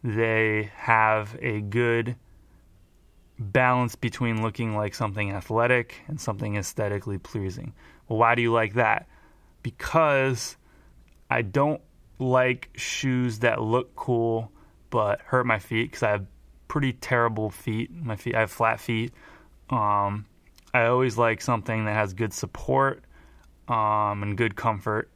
[0.08, 2.16] they have a good
[3.38, 7.74] balance between looking like something athletic and something aesthetically pleasing.
[8.08, 9.08] Well, why do you like that?
[9.64, 10.56] Because
[11.30, 11.82] I don't
[12.20, 14.50] like shoes that look cool
[14.90, 16.26] but hurt my feet because I have
[16.70, 17.92] pretty terrible feet.
[17.92, 19.12] My feet, I have flat feet.
[19.70, 20.26] Um,
[20.74, 23.04] I always like something that has good support
[23.68, 25.10] um, and good comfort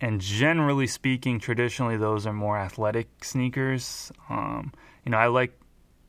[0.00, 4.12] and generally speaking, traditionally those are more athletic sneakers.
[4.28, 4.72] Um,
[5.04, 5.58] you know, I like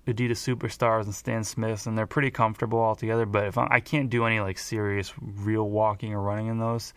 [0.07, 3.25] Adidas Superstars and Stan Smiths, and they're pretty comfortable altogether.
[3.25, 6.93] But if I, I can't do any like serious real walking or running in those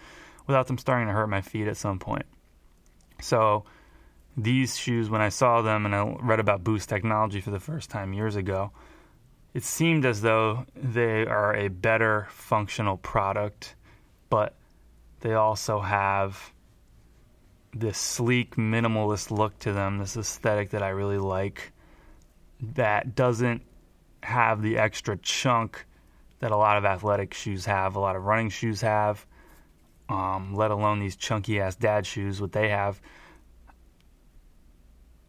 [0.46, 2.26] without them starting to hurt my feet at some point.
[3.20, 3.64] So
[4.36, 7.90] these shoes, when I saw them and I read about Boost technology for the first
[7.90, 8.70] time years ago,
[9.54, 13.74] it seemed as though they are a better functional product,
[14.30, 14.54] but
[15.20, 16.52] they also have
[17.80, 21.72] this sleek minimalist look to them, this aesthetic that I really like
[22.74, 23.62] that doesn't
[24.22, 25.86] have the extra chunk
[26.40, 29.24] that a lot of athletic shoes have, a lot of running shoes have,
[30.08, 33.00] um, let alone these chunky ass dad shoes, what they have.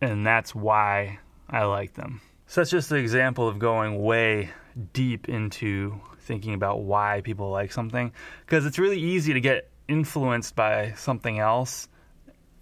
[0.01, 2.21] And that's why I like them.
[2.47, 4.51] So that's just an example of going way
[4.93, 8.13] deep into thinking about why people like something.
[8.45, 11.87] Because it's really easy to get influenced by something else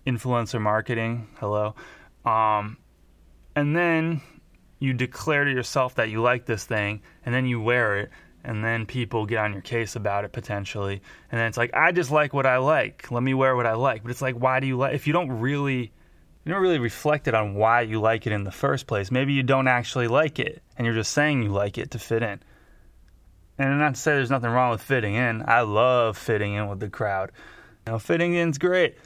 [0.08, 1.28] influencer marketing.
[1.40, 1.76] Hello.
[2.26, 2.78] Um,
[3.56, 4.22] and then
[4.80, 8.12] you declare to yourself that you like this thing, and then you wear it,
[8.48, 11.92] and then people get on your case about it potentially and then it's like i
[11.92, 14.60] just like what i like let me wear what i like but it's like why
[14.60, 15.92] do you like if you don't really
[16.46, 19.34] you don't really reflect it on why you like it in the first place maybe
[19.34, 22.40] you don't actually like it and you're just saying you like it to fit in
[23.58, 26.80] and not to say there's nothing wrong with fitting in i love fitting in with
[26.80, 27.32] the crowd
[27.86, 28.98] you know fitting in's great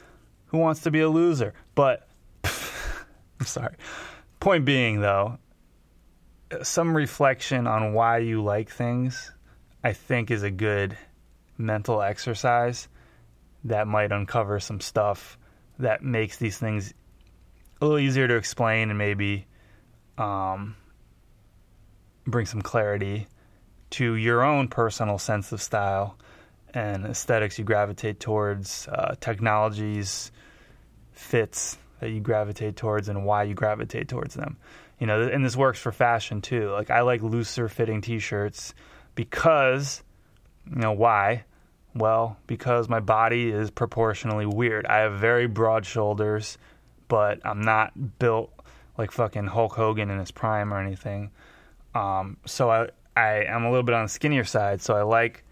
[0.52, 1.54] who wants to be a loser?
[1.74, 2.06] But
[2.44, 3.74] i'm sorry.
[4.38, 5.38] Point being though
[6.62, 9.32] some reflection on why you like things,
[9.82, 10.96] I think, is a good
[11.56, 12.88] mental exercise
[13.64, 15.38] that might uncover some stuff
[15.78, 16.92] that makes these things
[17.80, 19.46] a little easier to explain and maybe
[20.18, 20.76] um,
[22.26, 23.26] bring some clarity
[23.90, 26.18] to your own personal sense of style
[26.74, 30.32] and aesthetics you gravitate towards, uh, technologies,
[31.12, 34.56] fits that you gravitate towards, and why you gravitate towards them
[35.02, 36.70] you know, and this works for fashion too.
[36.70, 38.72] Like I like looser fitting t-shirts
[39.16, 40.00] because,
[40.70, 41.42] you know, why?
[41.92, 44.86] Well, because my body is proportionally weird.
[44.86, 46.56] I have very broad shoulders,
[47.08, 48.52] but I'm not built
[48.96, 51.32] like fucking Hulk Hogan in his prime or anything.
[51.96, 54.82] Um, so I I am a little bit on the skinnier side.
[54.82, 55.42] So I like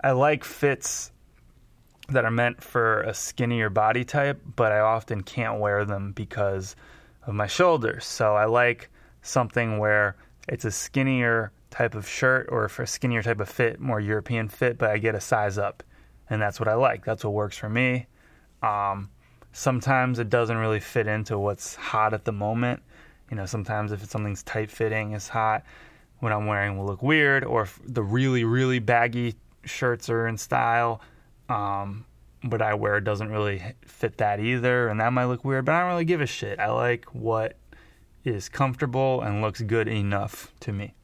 [0.00, 1.10] I like fits
[2.10, 6.76] that are meant for a skinnier body type, but I often can't wear them because
[7.26, 8.04] of my shoulders.
[8.04, 8.90] So I like
[9.22, 10.16] something where
[10.48, 14.48] it's a skinnier type of shirt or for a skinnier type of fit, more European
[14.48, 15.82] fit, but I get a size up.
[16.28, 17.04] And that's what I like.
[17.04, 18.06] That's what works for me.
[18.62, 19.10] Um,
[19.52, 22.82] sometimes it doesn't really fit into what's hot at the moment.
[23.30, 25.64] You know, sometimes if something's tight fitting is hot,
[26.18, 30.36] what I'm wearing will look weird, or if the really, really baggy shirts are in
[30.36, 31.00] style,
[31.50, 32.06] um,
[32.42, 35.80] what I wear doesn't really fit that either, and that might look weird, but I
[35.80, 36.58] don't really give a shit.
[36.58, 37.56] I like what
[38.24, 40.94] is comfortable and looks good enough to me.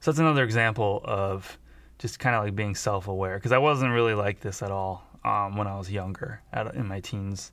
[0.00, 1.58] So that's another example of
[1.98, 5.04] just kind of like being self aware because I wasn't really like this at all
[5.24, 7.50] um, when I was younger, at, in my teens.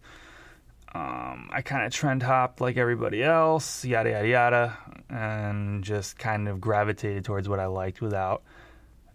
[0.94, 4.78] Um, I kind of trend hopped like everybody else, yada yada yada,
[5.10, 8.44] and just kind of gravitated towards what I liked without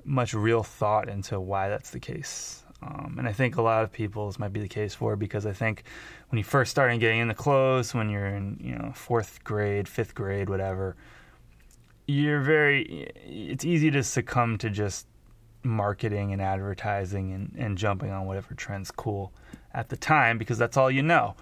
[0.05, 2.65] much real thought into why that's the case.
[2.83, 5.53] Um, and I think a lot of people might be the case for because I
[5.53, 5.85] think
[6.31, 10.15] when you first start getting into clothes, when you're in you know fourth grade, fifth
[10.15, 10.97] grade, whatever,
[12.07, 13.11] you're very.
[13.27, 15.07] It's easy to succumb to just
[15.63, 19.33] marketing and advertising and, and jumping on whatever trend's cool
[19.75, 21.37] at the time because that's all you know.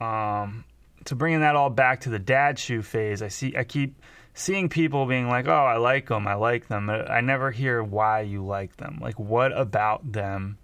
[0.00, 0.64] Um,
[1.06, 4.00] so bringing that all back to the dad shoe phase, I see I keep
[4.34, 6.26] seeing people being like, "Oh, I like them.
[6.26, 8.98] I like them." I never hear why you like them.
[9.00, 10.58] Like, what about them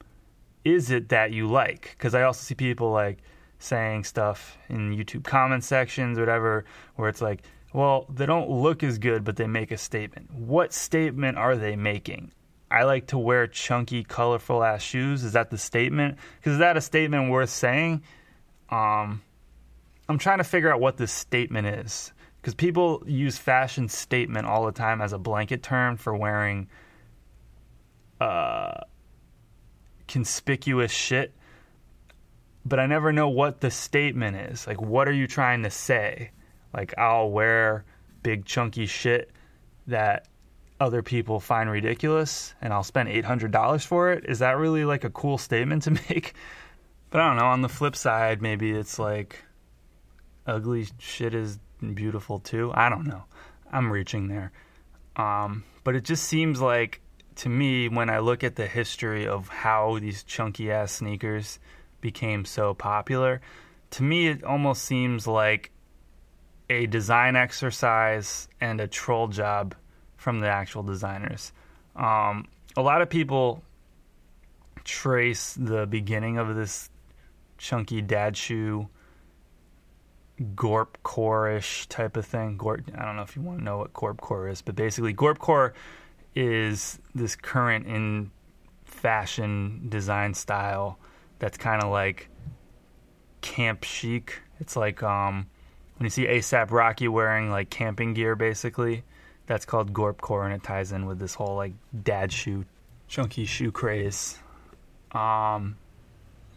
[0.64, 1.94] is it that you like?
[1.96, 3.18] Because I also see people like
[3.58, 6.64] saying stuff in YouTube comment sections whatever,
[6.96, 10.72] where it's like, "Well, they don't look as good, but they make a statement." What
[10.72, 12.32] statement are they making?
[12.70, 15.24] I like to wear chunky, colorful ass shoes.
[15.24, 16.18] Is that the statement?
[16.38, 18.02] Because is that a statement worth saying?
[18.70, 19.22] Um,
[20.08, 24.66] I'm trying to figure out what this statement is because people use fashion statement all
[24.66, 26.68] the time as a blanket term for wearing
[28.20, 28.80] uh,
[30.08, 31.34] conspicuous shit
[32.64, 34.66] but i never know what the statement is.
[34.66, 36.30] Like what are you trying to say?
[36.74, 37.84] Like i'll wear
[38.22, 39.30] big chunky shit
[39.86, 40.28] that
[40.78, 44.24] other people find ridiculous and i'll spend $800 for it?
[44.26, 46.34] Is that really like a cool statement to make?
[47.10, 47.46] But i don't know.
[47.46, 49.44] On the flip side maybe it's like
[50.46, 52.72] ugly shit is beautiful too.
[52.74, 53.24] I don't know.
[53.72, 54.52] I'm reaching there.
[55.16, 57.00] Um, but it just seems like
[57.36, 61.58] to me when I look at the history of how these chunky ass sneakers
[62.00, 63.40] became so popular,
[63.92, 65.70] to me it almost seems like
[66.68, 69.74] a design exercise and a troll job
[70.16, 71.52] from the actual designers.
[71.96, 73.62] Um, a lot of people
[74.84, 76.88] trace the beginning of this
[77.58, 78.88] chunky dad shoe
[80.54, 82.56] gorp core-ish type of thing.
[82.56, 85.12] Gorp, I don't know if you want to know what gorp core is, but basically
[85.12, 85.74] gorp core
[86.34, 88.30] is this current in
[88.84, 90.98] fashion design style
[91.38, 92.28] that's kind of like
[93.40, 94.40] camp chic.
[94.60, 95.46] It's like um,
[95.96, 99.04] when you see ASAP Rocky wearing like camping gear, basically.
[99.46, 101.72] That's called gorp core, and it ties in with this whole like
[102.04, 102.64] dad shoe,
[103.08, 104.38] chunky shoe craze.
[105.12, 105.76] Um,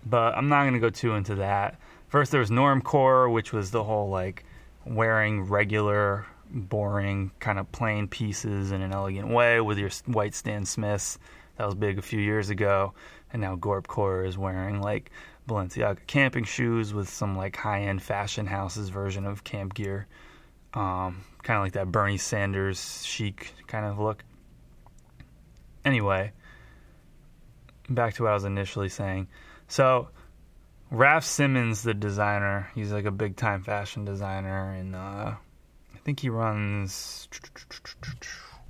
[0.06, 1.80] but I'm not gonna go too into that
[2.14, 4.46] first there was normcore, which was the whole like
[4.86, 10.64] wearing regular, boring, kind of plain pieces in an elegant way with your white Stan
[10.64, 11.18] Smiths.
[11.58, 12.94] That was big a few years ago,
[13.32, 15.10] and now Gorpcore is wearing like
[15.50, 20.06] Balenciaga camping shoes with some like high-end fashion houses version of camp gear,
[20.76, 24.24] um, kind of like that Bernie Sanders chic kind of look.
[25.84, 26.32] Anyway,
[27.90, 29.30] back to what I was initially saying.
[29.68, 30.10] So,
[30.94, 35.34] Raf Simons, the designer, he's like a big time fashion designer, and uh,
[35.96, 37.28] I think he runs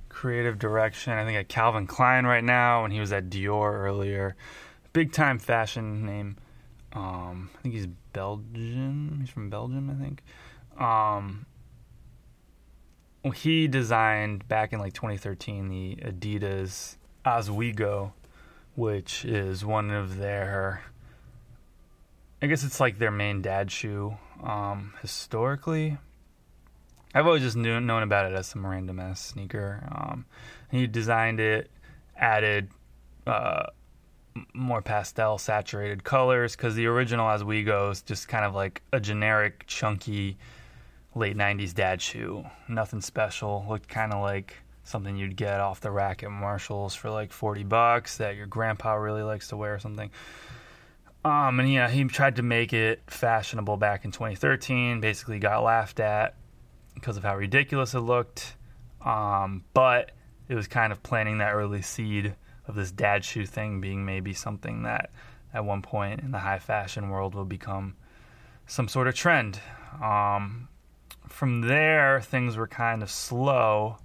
[0.08, 1.12] creative direction.
[1.12, 4.36] I think at Calvin Klein right now, and he was at Dior earlier.
[4.94, 6.38] Big time fashion name.
[6.94, 9.18] Um, I think he's Belgian.
[9.20, 10.22] He's from Belgium, I think.
[10.82, 11.44] Um,
[13.34, 16.96] he designed back in like 2013 the Adidas
[17.26, 18.12] Ozweego,
[18.76, 20.84] which is one of their.
[22.42, 24.16] I guess it's like their main dad shoe.
[24.42, 25.96] Um, historically,
[27.14, 29.88] I've always just knew, known about it as some random ass sneaker.
[29.90, 30.26] Um,
[30.70, 31.70] he designed it,
[32.16, 32.68] added
[33.26, 33.66] uh,
[34.52, 39.64] more pastel saturated colors because the original Ozweego is just kind of like a generic
[39.66, 40.36] chunky
[41.14, 42.44] late 90s dad shoe.
[42.68, 43.64] Nothing special.
[43.68, 47.64] Looked kind of like something you'd get off the rack at Marshalls for like 40
[47.64, 50.10] bucks that your grandpa really likes to wear or something.
[51.24, 55.00] Um, and yeah, he tried to make it fashionable back in 2013.
[55.00, 56.34] Basically, got laughed at
[56.94, 58.56] because of how ridiculous it looked.
[59.04, 60.12] Um, but
[60.48, 62.34] it was kind of planting that early seed
[62.66, 65.10] of this dad shoe thing being maybe something that
[65.52, 67.94] at one point in the high fashion world will become
[68.66, 69.60] some sort of trend.
[70.02, 70.68] Um,
[71.28, 73.98] from there, things were kind of slow,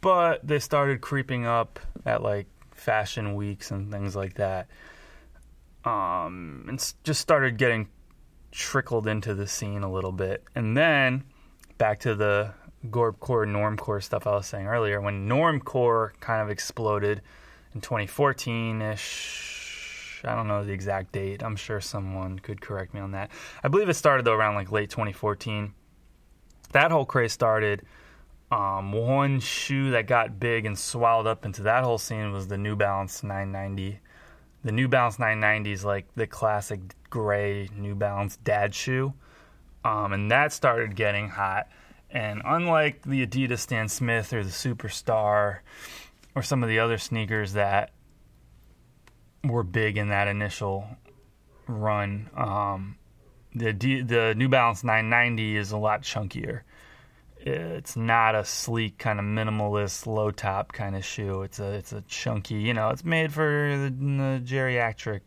[0.00, 4.68] but they started creeping up at like fashion weeks and things like that.
[5.88, 7.88] Um, and just started getting
[8.50, 10.44] trickled into the scene a little bit.
[10.54, 11.24] And then
[11.78, 12.52] back to the
[12.86, 17.22] Gorpcore, Normcore stuff I was saying earlier, when Normcore kind of exploded
[17.74, 20.22] in 2014 ish.
[20.24, 21.44] I don't know the exact date.
[21.44, 23.30] I'm sure someone could correct me on that.
[23.62, 25.74] I believe it started though around like late 2014
[26.72, 27.82] that whole craze started.
[28.50, 32.56] Um, one shoe that got big and swallowed up into that whole scene was the
[32.56, 34.00] New Balance 990.
[34.68, 39.14] The New Balance 990 is like the classic gray New Balance dad shoe.
[39.82, 41.68] Um, and that started getting hot.
[42.10, 45.60] And unlike the Adidas Stan Smith or the Superstar
[46.34, 47.92] or some of the other sneakers that
[49.42, 50.86] were big in that initial
[51.66, 52.98] run, um,
[53.54, 56.60] the the New Balance 990 is a lot chunkier.
[57.40, 61.42] It's not a sleek kind of minimalist low top kind of shoe.
[61.42, 65.20] It's a it's a chunky, you know, it's made for the, the geriatric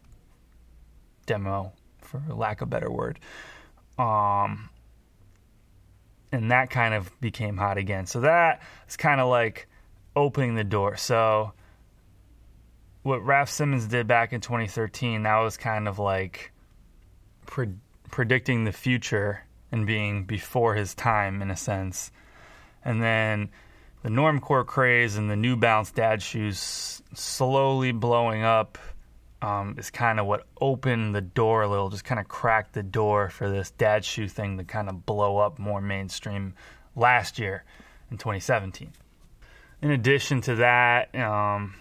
[1.26, 3.20] demo for lack of a better word.
[3.98, 4.70] Um
[6.32, 8.06] and that kind of became hot again.
[8.06, 9.68] So that is kind of like
[10.16, 10.98] opening the door.
[10.98, 11.54] So
[13.04, 16.52] what Raf Simons did back in 2013, that was kind of like
[17.46, 17.76] pre-
[18.10, 22.12] predicting the future and being before his time in a sense.
[22.84, 23.50] And then
[24.04, 28.78] the normcore craze and the New Balance dad shoes slowly blowing up
[29.42, 32.84] um, is kind of what opened the door a little, just kind of cracked the
[32.84, 36.54] door for this dad shoe thing to kind of blow up more mainstream
[36.96, 37.64] last year
[38.12, 38.92] in 2017.
[39.82, 41.74] In addition to that, um,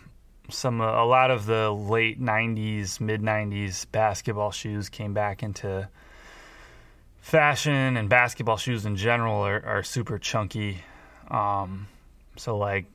[0.48, 5.88] some a lot of the late 90s, mid 90s basketball shoes came back into
[7.20, 10.82] fashion and basketball shoes in general are, are super chunky.
[11.30, 11.86] Um,
[12.36, 12.86] so like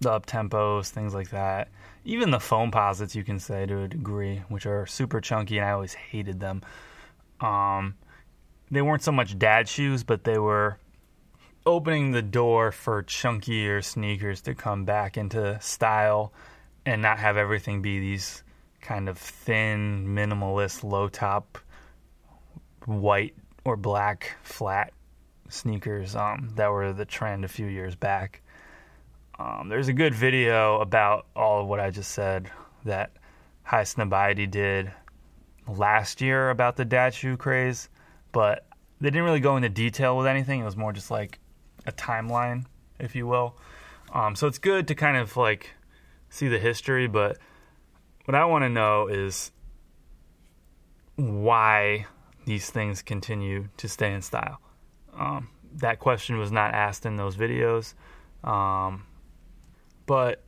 [0.00, 1.68] the up tempos, things like that.
[2.04, 5.72] Even the Foamposites, you can say to a degree, which are super chunky, and I
[5.72, 6.62] always hated them.
[7.40, 7.96] Um,
[8.70, 10.78] they weren't so much dad shoes, but they were
[11.64, 16.32] opening the door for chunkier sneakers to come back into style
[16.84, 18.44] and not have everything be these
[18.80, 21.58] kind of thin, minimalist, low top
[22.86, 23.34] white
[23.64, 24.92] or black flat
[25.48, 28.42] sneakers um, that were the trend a few years back.
[29.38, 32.50] Um, there's a good video about all of what I just said
[32.84, 33.12] that
[33.66, 34.90] Highsnobiety did
[35.68, 37.88] last year about the dad shoe craze,
[38.32, 38.66] but
[39.00, 40.60] they didn't really go into detail with anything.
[40.60, 41.38] It was more just like
[41.86, 42.64] a timeline,
[42.98, 43.56] if you will.
[44.12, 45.74] Um, so it's good to kind of like
[46.30, 47.38] see the history, but
[48.24, 49.50] what I want to know is
[51.16, 52.06] why
[52.46, 54.60] these things continue to stay in style?
[55.18, 57.92] Um, that question was not asked in those videos.
[58.42, 59.04] Um,
[60.06, 60.42] but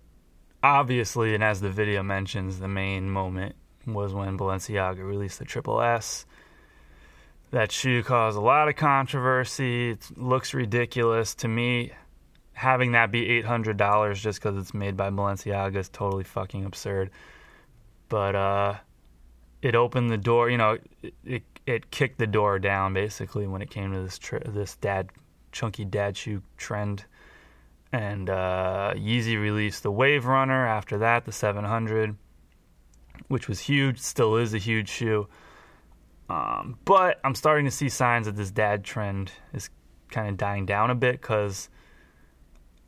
[0.62, 5.80] obviously, and as the video mentions, the main moment was when Balenciaga released the Triple
[5.80, 6.26] S.
[7.50, 9.90] That shoe caused a lot of controversy.
[9.90, 11.92] It looks ridiculous to me.
[12.52, 16.64] Having that be eight hundred dollars just because it's made by Balenciaga is totally fucking
[16.64, 17.10] absurd.
[18.08, 18.74] But uh,
[19.62, 20.50] it opened the door.
[20.50, 24.18] You know, it, it, it kicked the door down basically when it came to this
[24.18, 25.10] tr- this dad
[25.52, 27.04] chunky dad shoe trend.
[27.92, 32.16] And uh, Yeezy released the Wave Runner after that, the 700,
[33.28, 35.28] which was huge, still is a huge shoe.
[36.30, 39.70] Um, but I'm starting to see signs that this dad trend is
[40.10, 41.68] kind of dying down a bit because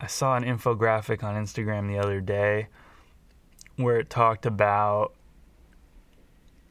[0.01, 2.69] I saw an infographic on Instagram the other day
[3.77, 5.15] where it talked about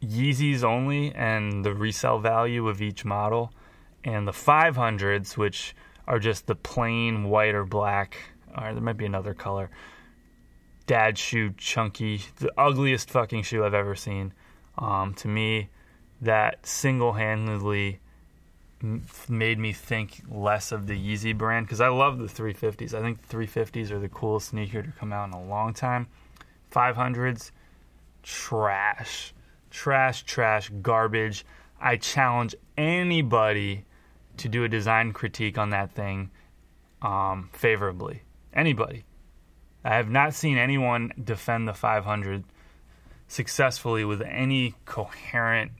[0.01, 3.51] Yeezys only and the resale value of each model,
[4.03, 5.75] and the 500s, which
[6.07, 8.17] are just the plain white or black,
[8.57, 9.69] or there might be another color.
[10.87, 14.33] Dad shoe, chunky, the ugliest fucking shoe I've ever seen.
[14.77, 15.69] Um, to me,
[16.21, 17.99] that single handedly
[19.27, 22.93] made me think less of the Yeezy brand because I love the 350s.
[22.93, 26.07] I think 350s are the coolest sneaker to come out in a long time.
[26.71, 27.51] 500s,
[28.23, 29.33] trash.
[29.69, 31.45] Trash, trash, garbage.
[31.79, 33.85] I challenge anybody
[34.37, 36.31] to do a design critique on that thing
[37.01, 38.23] um, favorably.
[38.53, 39.03] Anybody.
[39.83, 42.43] I have not seen anyone defend the 500
[43.27, 45.71] successfully with any coherent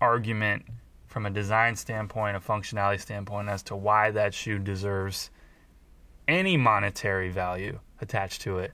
[0.00, 0.66] argument
[1.06, 5.30] from a design standpoint, a functionality standpoint, as to why that shoe deserves
[6.28, 8.72] any monetary value attached to it,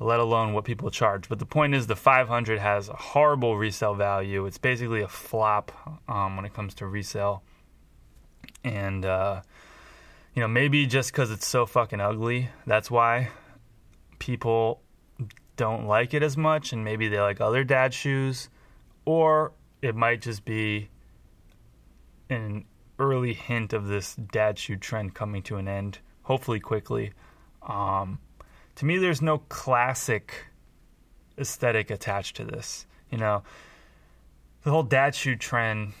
[0.00, 1.28] let alone what people charge.
[1.28, 4.46] But the point is, the 500 has a horrible resale value.
[4.46, 5.72] It's basically a flop
[6.08, 7.42] um, when it comes to resale.
[8.62, 9.42] And, uh,
[10.34, 13.30] you know, maybe just because it's so fucking ugly, that's why
[14.18, 14.82] people
[15.56, 16.72] don't like it as much.
[16.72, 18.50] And maybe they like other dad shoes.
[19.04, 20.90] Or it might just be
[22.28, 22.64] an
[22.98, 27.12] early hint of this dad shoe trend coming to an end, hopefully quickly.
[27.62, 28.18] Um,
[28.76, 30.46] to me, there's no classic
[31.38, 32.86] aesthetic attached to this.
[33.10, 33.42] You know,
[34.62, 35.92] the whole dad shoe trend.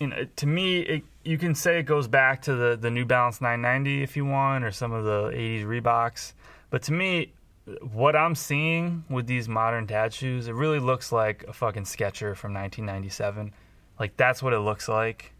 [0.00, 3.04] You know, to me, it, you can say it goes back to the the New
[3.04, 6.32] Balance 990 if you want, or some of the 80s Reeboks.
[6.70, 7.32] But to me,
[7.92, 12.36] what I'm seeing with these modern dad shoes, it really looks like a fucking Skecher
[12.36, 13.52] from 1997.
[13.98, 15.32] Like that's what it looks like.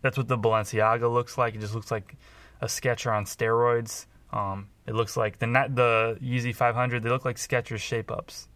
[0.00, 1.54] That's what the Balenciaga looks like.
[1.54, 2.14] It just looks like
[2.60, 4.06] a Skecher on steroids.
[4.32, 7.02] Um, it looks like the the Yeezy 500.
[7.02, 8.48] They look like Skechers shape ups,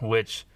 [0.00, 0.46] which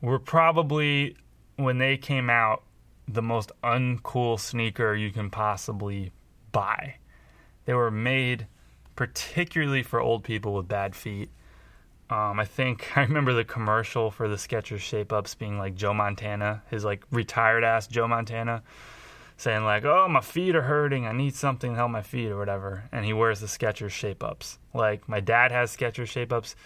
[0.00, 1.16] were probably
[1.56, 2.62] when they came out
[3.08, 6.12] the most uncool sneaker you can possibly
[6.52, 6.96] buy.
[7.64, 8.46] They were made
[8.94, 11.30] particularly for old people with bad feet.
[12.08, 15.94] Um, I think I remember the commercial for the Skechers Shape Ups being like Joe
[15.94, 18.62] Montana, his like retired ass Joe Montana,
[19.36, 21.06] saying like, "Oh, my feet are hurting.
[21.06, 24.22] I need something to help my feet or whatever." And he wears the Skechers Shape
[24.22, 24.58] Ups.
[24.74, 26.56] Like my dad has Skechers Shape Ups.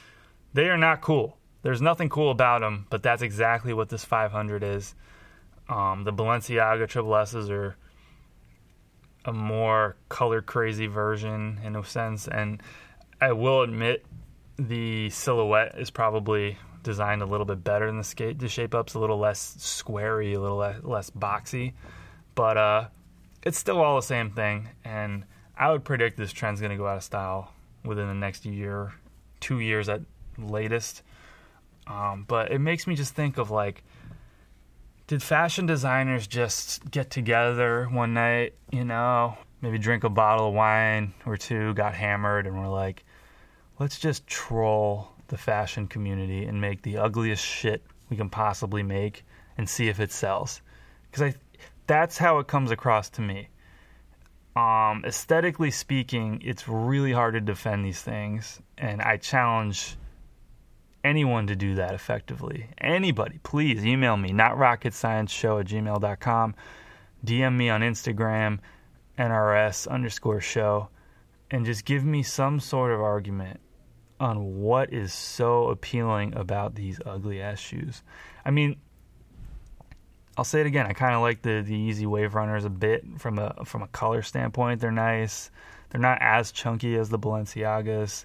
[0.52, 1.36] They are not cool.
[1.62, 4.94] There's nothing cool about them, but that's exactly what this 500 is.
[5.68, 7.76] Um, the Balenciaga Triple S's are
[9.24, 12.62] a more color crazy version in a sense, and
[13.20, 14.04] I will admit
[14.58, 18.38] the silhouette is probably designed a little bit better than the skate.
[18.38, 21.74] The shape up's a little less squarey, a little less, less boxy,
[22.40, 22.88] but uh,
[23.42, 24.70] it's still all the same thing.
[24.82, 25.24] And
[25.58, 27.52] I would predict this trend's going to go out of style
[27.84, 28.94] within the next year,
[29.40, 30.00] two years at
[30.38, 31.02] latest.
[31.86, 33.84] Um, but it makes me just think of like,
[35.06, 40.54] did fashion designers just get together one night, you know, maybe drink a bottle of
[40.54, 43.04] wine or two, got hammered, and were like,
[43.78, 49.26] let's just troll the fashion community and make the ugliest shit we can possibly make
[49.58, 50.62] and see if it sells.
[51.10, 51.34] Because I,
[51.90, 53.48] that's how it comes across to me.
[54.54, 59.96] Um, aesthetically speaking, it's really hard to defend these things, and I challenge
[61.02, 62.68] anyone to do that effectively.
[62.78, 66.54] Anybody, please email me, notrocketscienceshow at gmail.com.
[67.26, 68.60] DM me on Instagram,
[69.18, 70.90] NRS underscore show,
[71.50, 73.58] and just give me some sort of argument
[74.20, 78.04] on what is so appealing about these ugly ass shoes.
[78.44, 78.76] I mean,
[80.40, 80.86] I'll say it again.
[80.86, 83.88] I kind of like the the Yeezy Wave Runners a bit from a from a
[83.88, 84.80] color standpoint.
[84.80, 85.50] They're nice.
[85.90, 88.24] They're not as chunky as the Balenciagas,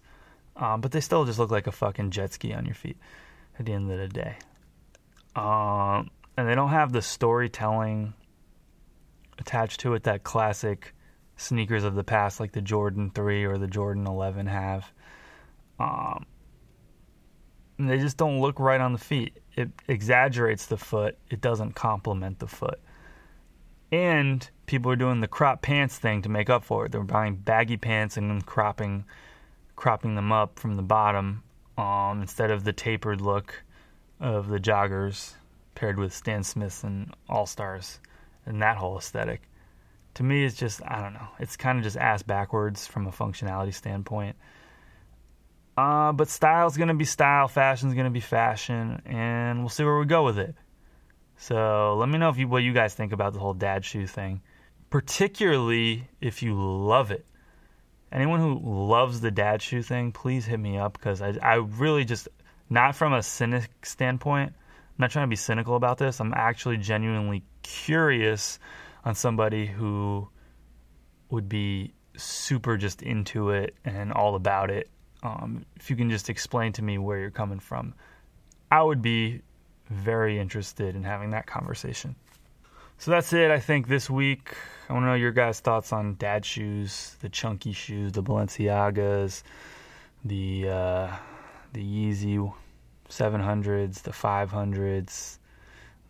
[0.55, 2.95] um, but they still just look like a fucking jet ski on your feet
[3.59, 4.38] at the end of the day.
[5.36, 8.13] Um, and they don't have the storytelling
[9.38, 10.93] attached to it that classic
[11.36, 14.89] sneakers of the past, like the Jordan 3 or the Jordan 11, have.
[15.82, 16.26] Um,
[17.78, 19.38] they just don't look right on the feet.
[19.55, 21.17] It exaggerates the foot.
[21.30, 22.80] It doesn't complement the foot.
[23.91, 26.91] And people are doing the crop pants thing to make up for it.
[26.91, 29.05] They're buying baggy pants and then cropping,
[29.76, 31.43] cropping them up from the bottom
[31.78, 33.63] um, instead of the tapered look
[34.19, 35.34] of the joggers
[35.76, 37.99] paired with Stan Smiths and All Stars
[38.45, 39.41] and that whole aesthetic.
[40.15, 41.28] to me, it's just I don't know.
[41.39, 44.36] It's kind of just ass backwards from a functionality standpoint.
[45.78, 50.05] Uh, but style's gonna be style, fashion's gonna be fashion, and we'll see where we
[50.05, 50.55] go with it.
[51.38, 54.07] So let me know if you what you guys think about the whole dad shoe
[54.07, 54.41] thing,
[54.89, 57.26] particularly if you love it.
[58.11, 62.05] Anyone who loves the dad shoe thing, please hit me up because I I really
[62.05, 62.30] just
[62.69, 64.53] not from a cynic standpoint.
[64.53, 66.21] I'm not trying to be cynical about this.
[66.21, 68.59] I'm actually genuinely curious
[69.03, 70.30] on somebody who
[71.30, 74.89] would be super just into it and all about it.
[75.26, 77.95] Um, if you can just explain to me where you're coming from,
[78.71, 79.41] I would be
[79.89, 82.15] very interested in having that conversation.
[82.99, 84.55] So that's it, I think, this week.
[84.88, 89.41] I want to know your guys' thoughts on dad shoes, the chunky shoes, the Balenciagas,
[90.23, 91.15] the uh,
[91.73, 92.53] the Yeezy
[93.09, 95.39] 700s, the 500s,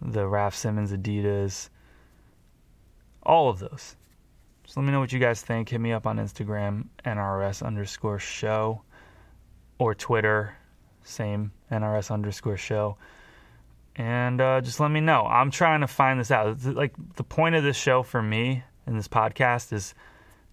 [0.02, 1.70] the Raf Simons Adidas,
[3.24, 3.96] all of those.
[4.68, 5.70] So let me know what you guys think.
[5.70, 8.82] Hit me up on Instagram, NRS underscore show,
[9.78, 10.56] or Twitter,
[11.04, 12.98] same, NRS underscore show.
[13.96, 15.26] And uh, just let me know.
[15.26, 16.64] I'm trying to find this out.
[16.66, 19.94] Like, the point of this show for me in this podcast is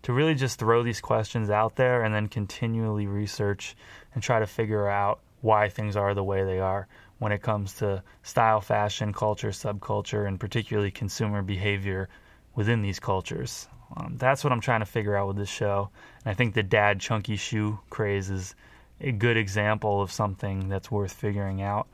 [0.02, 3.76] to really just throw these questions out there and then continually research
[4.14, 6.86] and try to figure out why things are the way they are
[7.18, 12.08] when it comes to style, fashion, culture, subculture, and particularly consumer behavior
[12.54, 13.68] within these cultures.
[13.96, 15.90] Um, that's what I'm trying to figure out with this show.
[16.24, 18.54] And I think the dad chunky shoe craze is
[19.02, 21.88] a good example of something that's worth figuring out.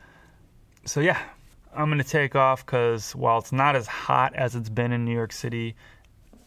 [0.84, 1.18] So, yeah,
[1.74, 5.04] I'm going to take off because while it's not as hot as it's been in
[5.04, 5.74] New York City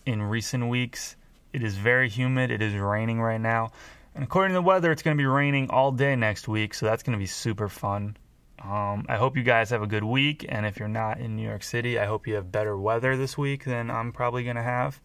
[0.05, 1.15] in recent weeks,
[1.51, 2.51] it is very humid.
[2.51, 3.71] It is raining right now.
[4.13, 6.85] And according to the weather, it's going to be raining all day next week, so
[6.85, 8.17] that's going to be super fun.
[8.63, 11.47] Um, I hope you guys have a good week, and if you're not in New
[11.47, 14.61] York City, I hope you have better weather this week than I'm probably going to
[14.61, 15.01] have.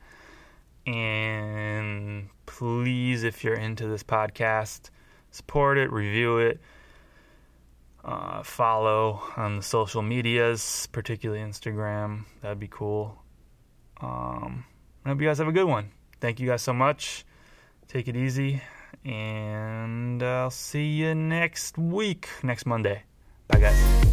[0.86, 4.90] And please, if you're into this podcast,
[5.36, 6.60] support it, review it,
[8.04, 12.24] uh, follow on the social medias, particularly Instagram.
[12.40, 13.22] That'd be cool.
[14.00, 14.64] Um,
[15.04, 15.90] I hope you guys have a good one.
[16.20, 17.24] Thank you guys so much.
[17.88, 18.62] Take it easy
[19.04, 23.02] and I'll see you next week, next Monday.
[23.48, 24.05] Bye, guys.